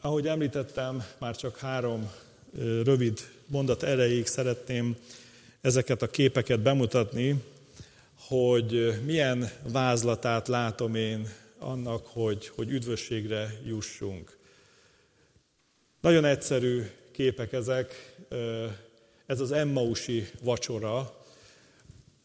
[0.00, 2.10] ahogy említettem, már csak három
[2.82, 4.96] rövid mondat erejéig szeretném
[5.60, 7.42] ezeket a képeket bemutatni,
[8.14, 11.28] hogy milyen vázlatát látom én
[11.58, 14.37] annak, hogy, hogy üdvösségre jussunk.
[16.00, 16.82] Nagyon egyszerű
[17.12, 18.16] képek ezek.
[19.26, 21.24] Ez az Emmausi vacsora,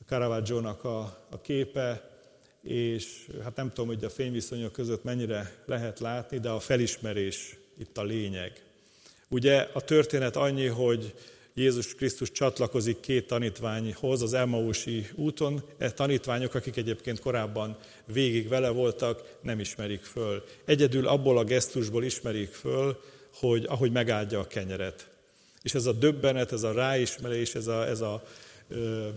[0.05, 0.99] Caravaggio-nak a,
[1.29, 2.09] a képe,
[2.61, 7.97] és hát nem tudom, hogy a fényviszonyok között mennyire lehet látni, de a felismerés itt
[7.97, 8.63] a lényeg.
[9.27, 11.13] Ugye a történet annyi, hogy
[11.53, 15.63] Jézus Krisztus csatlakozik két tanítványhoz az Emmausi úton.
[15.77, 20.43] E tanítványok, akik egyébként korábban végig vele voltak, nem ismerik föl.
[20.65, 22.97] Egyedül abból a gesztusból ismerik föl,
[23.33, 25.07] hogy ahogy megáldja a kenyeret.
[25.61, 28.23] És ez a döbbenet, ez a ráismerés, ez a, ez a
[28.67, 29.09] ö,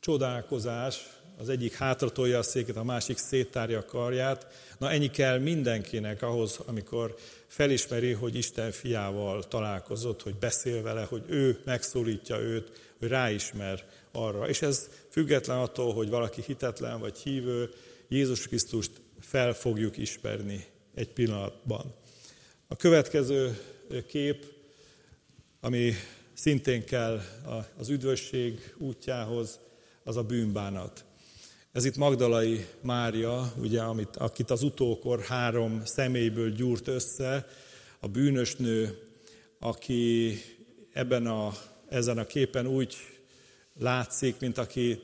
[0.00, 1.06] csodálkozás,
[1.40, 4.46] az egyik hátratolja a széket, a másik széttárja a karját.
[4.78, 7.14] Na ennyi kell mindenkinek ahhoz, amikor
[7.46, 14.48] felismeri, hogy Isten fiával találkozott, hogy beszél vele, hogy ő megszólítja őt, hogy ráismer arra.
[14.48, 17.70] És ez független attól, hogy valaki hitetlen vagy hívő,
[18.08, 18.90] Jézus Krisztust
[19.20, 21.94] fel fogjuk ismerni egy pillanatban.
[22.72, 23.58] A következő
[24.06, 24.44] kép,
[25.60, 25.92] ami
[26.34, 27.20] szintén kell
[27.76, 29.58] az üdvösség útjához,
[30.04, 31.04] az a bűnbánat.
[31.72, 37.48] Ez itt Magdalai Mária, ugye, amit, akit az utókor három személyből gyúrt össze,
[38.00, 38.98] a bűnös nő,
[39.58, 40.34] aki
[40.92, 41.52] ebben a,
[41.88, 42.96] ezen a képen úgy
[43.78, 45.02] látszik, mint aki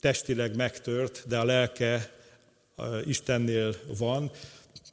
[0.00, 2.12] testileg megtört, de a lelke
[3.04, 4.30] Istennél van,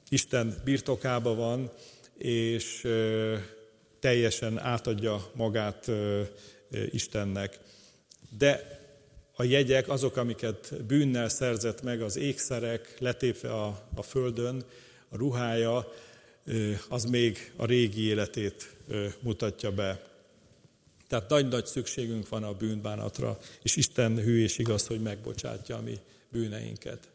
[0.10, 1.72] Isten birtokában van,
[2.24, 2.88] és
[3.99, 5.91] teljesen átadja magát
[6.91, 7.59] Istennek.
[8.38, 8.82] De
[9.36, 14.63] a jegyek, azok, amiket bűnnel szerzett meg, az ékszerek letépve a, a földön,
[15.09, 15.93] a ruhája,
[16.89, 18.76] az még a régi életét
[19.19, 20.01] mutatja be.
[21.07, 25.99] Tehát nagy-nagy szükségünk van a bűnbánatra, és Isten hű és igaz, hogy megbocsátja a mi
[26.30, 27.09] bűneinket.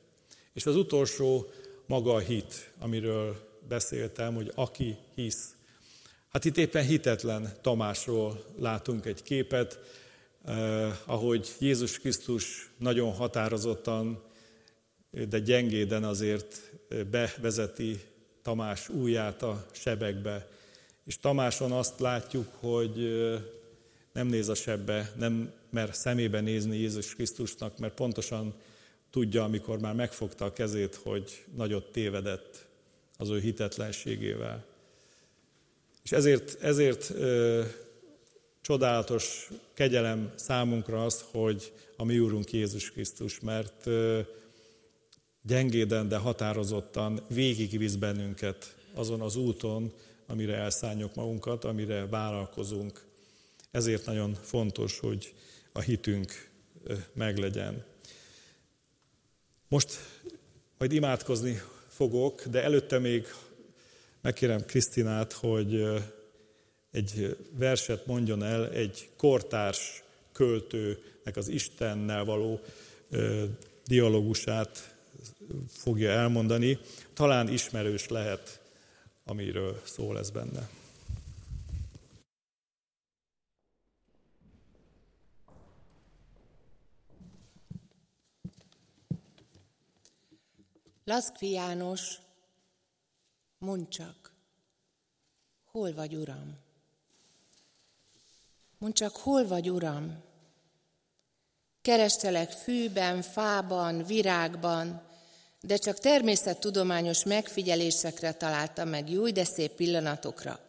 [0.52, 1.50] És az utolsó
[1.86, 5.56] maga a hit, amiről beszéltem, hogy aki hisz.
[6.28, 9.80] Hát itt éppen hitetlen Tamásról látunk egy képet,
[10.44, 14.22] eh, ahogy Jézus Krisztus nagyon határozottan,
[15.28, 16.72] de gyengéden azért
[17.10, 18.00] bevezeti
[18.42, 20.48] Tamás újját a sebekbe.
[21.04, 23.42] És Tamáson azt látjuk, hogy eh,
[24.12, 28.54] nem néz a sebbe, nem mer szemébe nézni Jézus Krisztusnak, mert pontosan
[29.10, 32.67] tudja, amikor már megfogta a kezét, hogy nagyot tévedett
[33.20, 34.64] az ő hitetlenségével.
[36.02, 37.64] És ezért, ezért ö,
[38.60, 44.20] csodálatos kegyelem számunkra az, hogy a mi Úrunk Jézus Krisztus, mert ö,
[45.42, 49.92] gyengéden, de határozottan végigvisz bennünket azon az úton,
[50.26, 53.04] amire elszálljuk magunkat, amire vállalkozunk.
[53.70, 55.34] Ezért nagyon fontos, hogy
[55.72, 56.50] a hitünk
[57.12, 57.84] meglegyen.
[59.68, 59.98] Most
[60.78, 61.62] majd imádkozni
[61.98, 63.26] fogok, de előtte még
[64.20, 65.84] megkérem Krisztinát, hogy
[66.90, 72.60] egy verset mondjon el egy kortárs költőnek az Istennel való
[73.86, 74.94] dialógusát
[75.68, 76.78] fogja elmondani.
[77.14, 78.60] Talán ismerős lehet,
[79.24, 80.68] amiről szól ez benne.
[91.08, 92.18] Laszkvi János,
[93.58, 94.32] mondd csak,
[95.70, 96.58] hol vagy, Uram?
[98.78, 100.22] Mondd csak, hol vagy, Uram?
[101.82, 105.02] Kerestelek fűben, fában, virágban,
[105.60, 110.60] de csak természettudományos megfigyelésekre találtam meg jó, de szép pillanatokra.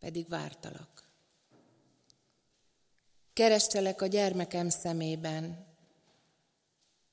[0.00, 1.04] Pedig vártalak.
[3.32, 5.69] Kerestelek a gyermekem szemében,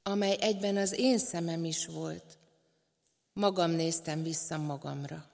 [0.07, 2.37] amely egyben az én szemem is volt.
[3.33, 5.25] Magam néztem vissza magamra.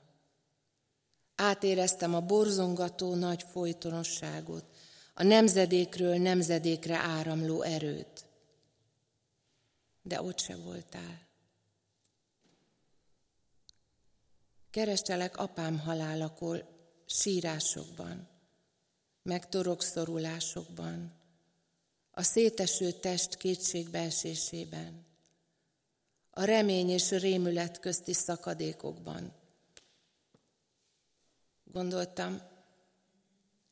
[1.35, 4.65] Átéreztem a borzongató nagy folytonosságot,
[5.13, 8.25] a nemzedékről nemzedékre áramló erőt.
[10.01, 11.27] De ott se voltál.
[14.69, 16.65] Kerestelek apám halálakor
[17.05, 18.27] sírásokban,
[19.23, 21.22] meg torokszorulásokban,
[22.15, 25.05] a széteső test kétségbeesésében,
[26.29, 29.33] a remény és rémület közti szakadékokban.
[31.63, 32.41] Gondoltam,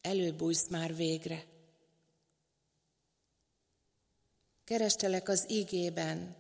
[0.02, 1.46] előbújsz már végre.
[4.64, 6.36] Kerestelek az igében,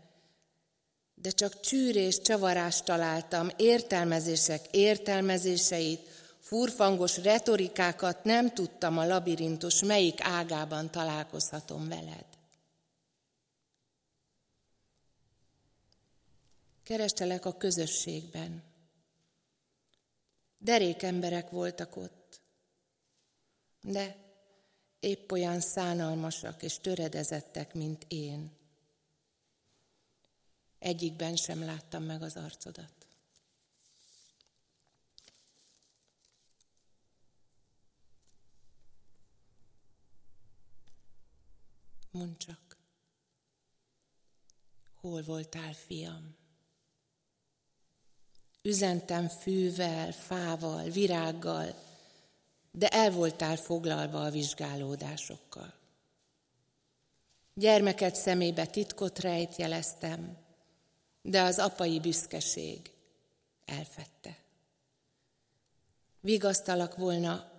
[1.16, 6.10] de csak csűrés, csavarást találtam, értelmezések értelmezéseit,
[6.42, 12.26] furfangos retorikákat nem tudtam a labirintus melyik ágában találkozhatom veled.
[16.84, 18.64] Kerestelek a közösségben.
[20.58, 22.42] Derék emberek voltak ott,
[23.82, 24.16] de
[25.00, 28.52] épp olyan szánalmasak és töredezettek, mint én.
[30.80, 33.01] Egyikben sem láttam meg az arcodat.
[42.12, 42.78] Mondd csak,
[44.96, 46.36] hol voltál, fiam?
[48.62, 51.74] Üzentem fűvel, fával, virággal,
[52.72, 55.74] de el voltál foglalva a vizsgálódásokkal.
[57.54, 60.38] Gyermeket szemébe titkot rejtjeleztem,
[61.22, 62.92] de az apai büszkeség
[63.66, 64.38] elfette.
[66.20, 67.51] Vigasztalak volna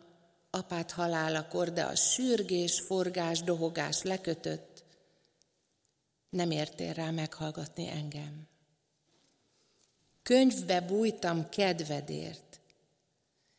[0.54, 4.84] apát halálakor, de a sürgés, forgás, dohogás lekötött,
[6.30, 8.48] nem értél rá meghallgatni engem.
[10.22, 12.60] Könyvbe bújtam kedvedért,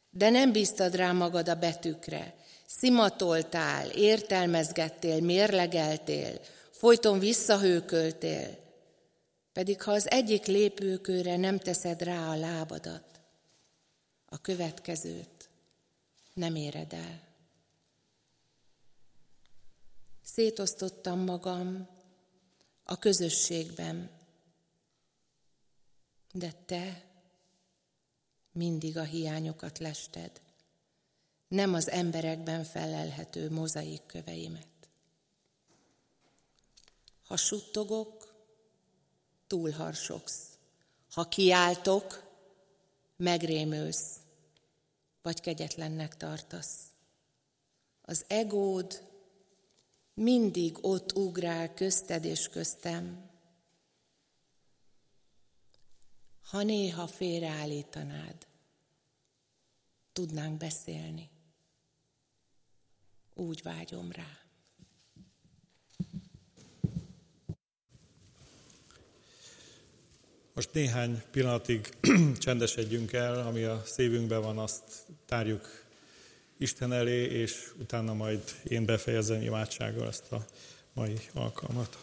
[0.09, 2.35] de nem bíztad rá magad a betűkre.
[2.65, 6.39] Szimatoltál, értelmezgettél, mérlegeltél,
[6.71, 8.57] folyton visszahőköltél,
[9.53, 13.21] pedig ha az egyik lépőkőre nem teszed rá a lábadat,
[14.25, 15.32] a következőt
[16.34, 17.21] nem éred el.
[20.21, 21.88] Szétosztottam magam
[22.84, 24.11] a közösségben,
[26.31, 27.05] de te
[28.51, 30.41] mindig a hiányokat lested,
[31.47, 34.67] nem az emberekben felelhető mozaik köveimet.
[37.23, 38.34] Ha suttogok,
[39.47, 40.57] túlharsogsz.
[41.11, 42.31] Ha kiáltok,
[43.15, 44.22] megrémülsz,
[45.24, 46.80] vagy kegyetlennek tartasz.
[48.01, 49.09] Az egód
[50.13, 53.30] mindig ott ugrál közted és köztem.
[56.49, 58.47] Ha néha félreállítanád,
[60.11, 61.30] tudnánk beszélni.
[63.34, 64.42] Úgy vágyom rá.
[70.54, 71.89] Most néhány pillanatig
[72.38, 74.84] csendesedjünk el, ami a szívünkben van, azt
[75.26, 75.84] tárjuk
[76.58, 80.45] Isten elé, és utána majd én befejezem imádsággal ezt a
[80.93, 81.97] mai alkalmat.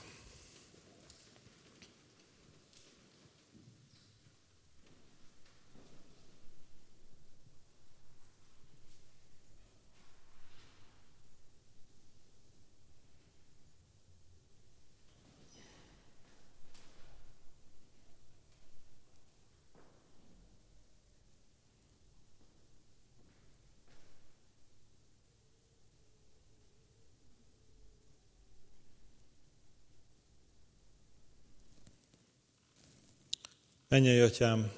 [33.91, 34.72] Menjen, Atyám,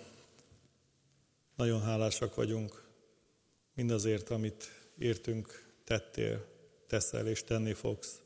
[1.56, 2.84] nagyon hálásak vagyunk
[3.74, 4.64] mindazért, amit
[4.98, 6.46] értünk, tettél,
[6.86, 8.20] teszel és tenni fogsz.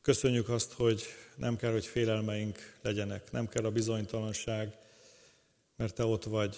[0.00, 1.02] Köszönjük azt, hogy
[1.34, 4.76] nem kell, hogy félelmeink legyenek, nem kell a bizonytalanság,
[5.76, 6.56] mert Te ott vagy,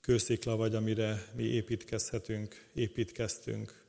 [0.00, 3.84] kőszikla vagy, amire mi építkezhetünk, építkeztünk,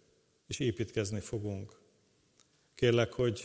[0.47, 1.79] és építkezni fogunk.
[2.75, 3.43] Kérlek, hogy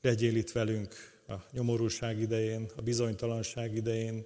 [0.00, 4.24] legyél itt velünk, a nyomorúság idején, a bizonytalanság idején,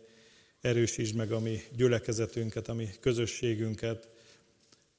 [0.60, 4.08] erősítsd meg a mi gyülekezetünket, a mi közösségünket,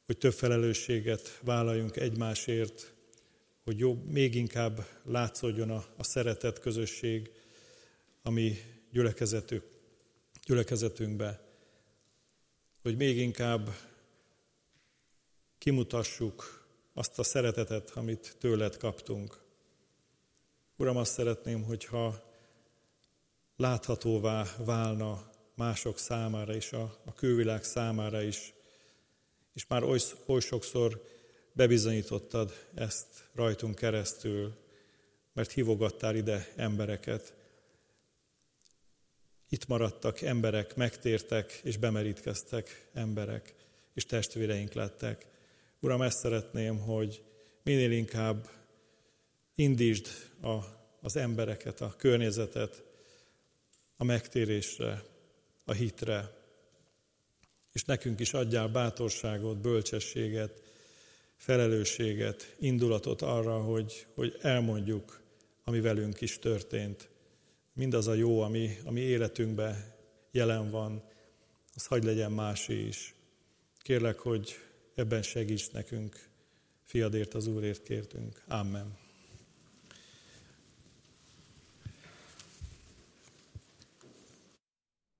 [0.05, 2.93] hogy több felelősséget vállaljunk egymásért,
[3.63, 7.31] hogy jobb, még inkább látszódjon a, a szeretet közösség
[8.21, 8.57] a mi
[8.91, 9.63] gyülekezetük,
[10.45, 11.41] gyülekezetünkbe,
[12.81, 13.69] hogy még inkább
[15.57, 19.41] kimutassuk azt a szeretetet, amit tőled kaptunk.
[20.81, 22.23] Uram, azt szeretném, hogyha
[23.55, 28.53] láthatóvá válna mások számára is, a, a külvilág számára is,
[29.53, 31.03] és már oly, oly sokszor
[31.53, 34.53] bebizonyítottad ezt rajtunk keresztül,
[35.33, 37.33] mert hívogattál ide embereket.
[39.49, 43.55] Itt maradtak emberek, megtértek és bemerítkeztek emberek,
[43.93, 45.25] és testvéreink lettek.
[45.79, 47.23] Uram, ezt szeretném, hogy
[47.63, 48.60] minél inkább
[49.55, 50.07] Indítsd
[50.41, 50.57] a,
[51.01, 52.83] az embereket, a környezetet
[53.97, 55.03] a megtérésre,
[55.65, 56.39] a hitre,
[57.71, 60.61] és nekünk is adjál bátorságot, bölcsességet,
[61.35, 65.21] felelősséget, indulatot arra, hogy, hogy elmondjuk,
[65.63, 67.09] ami velünk is történt.
[67.73, 69.93] Mindaz a jó, ami, ami életünkben
[70.31, 71.03] jelen van,
[71.75, 73.13] az hagy legyen másé is.
[73.77, 74.55] Kérlek, hogy
[74.95, 76.29] ebben segíts nekünk,
[76.83, 78.43] fiadért az Úrért kértünk.
[78.47, 79.00] Amen.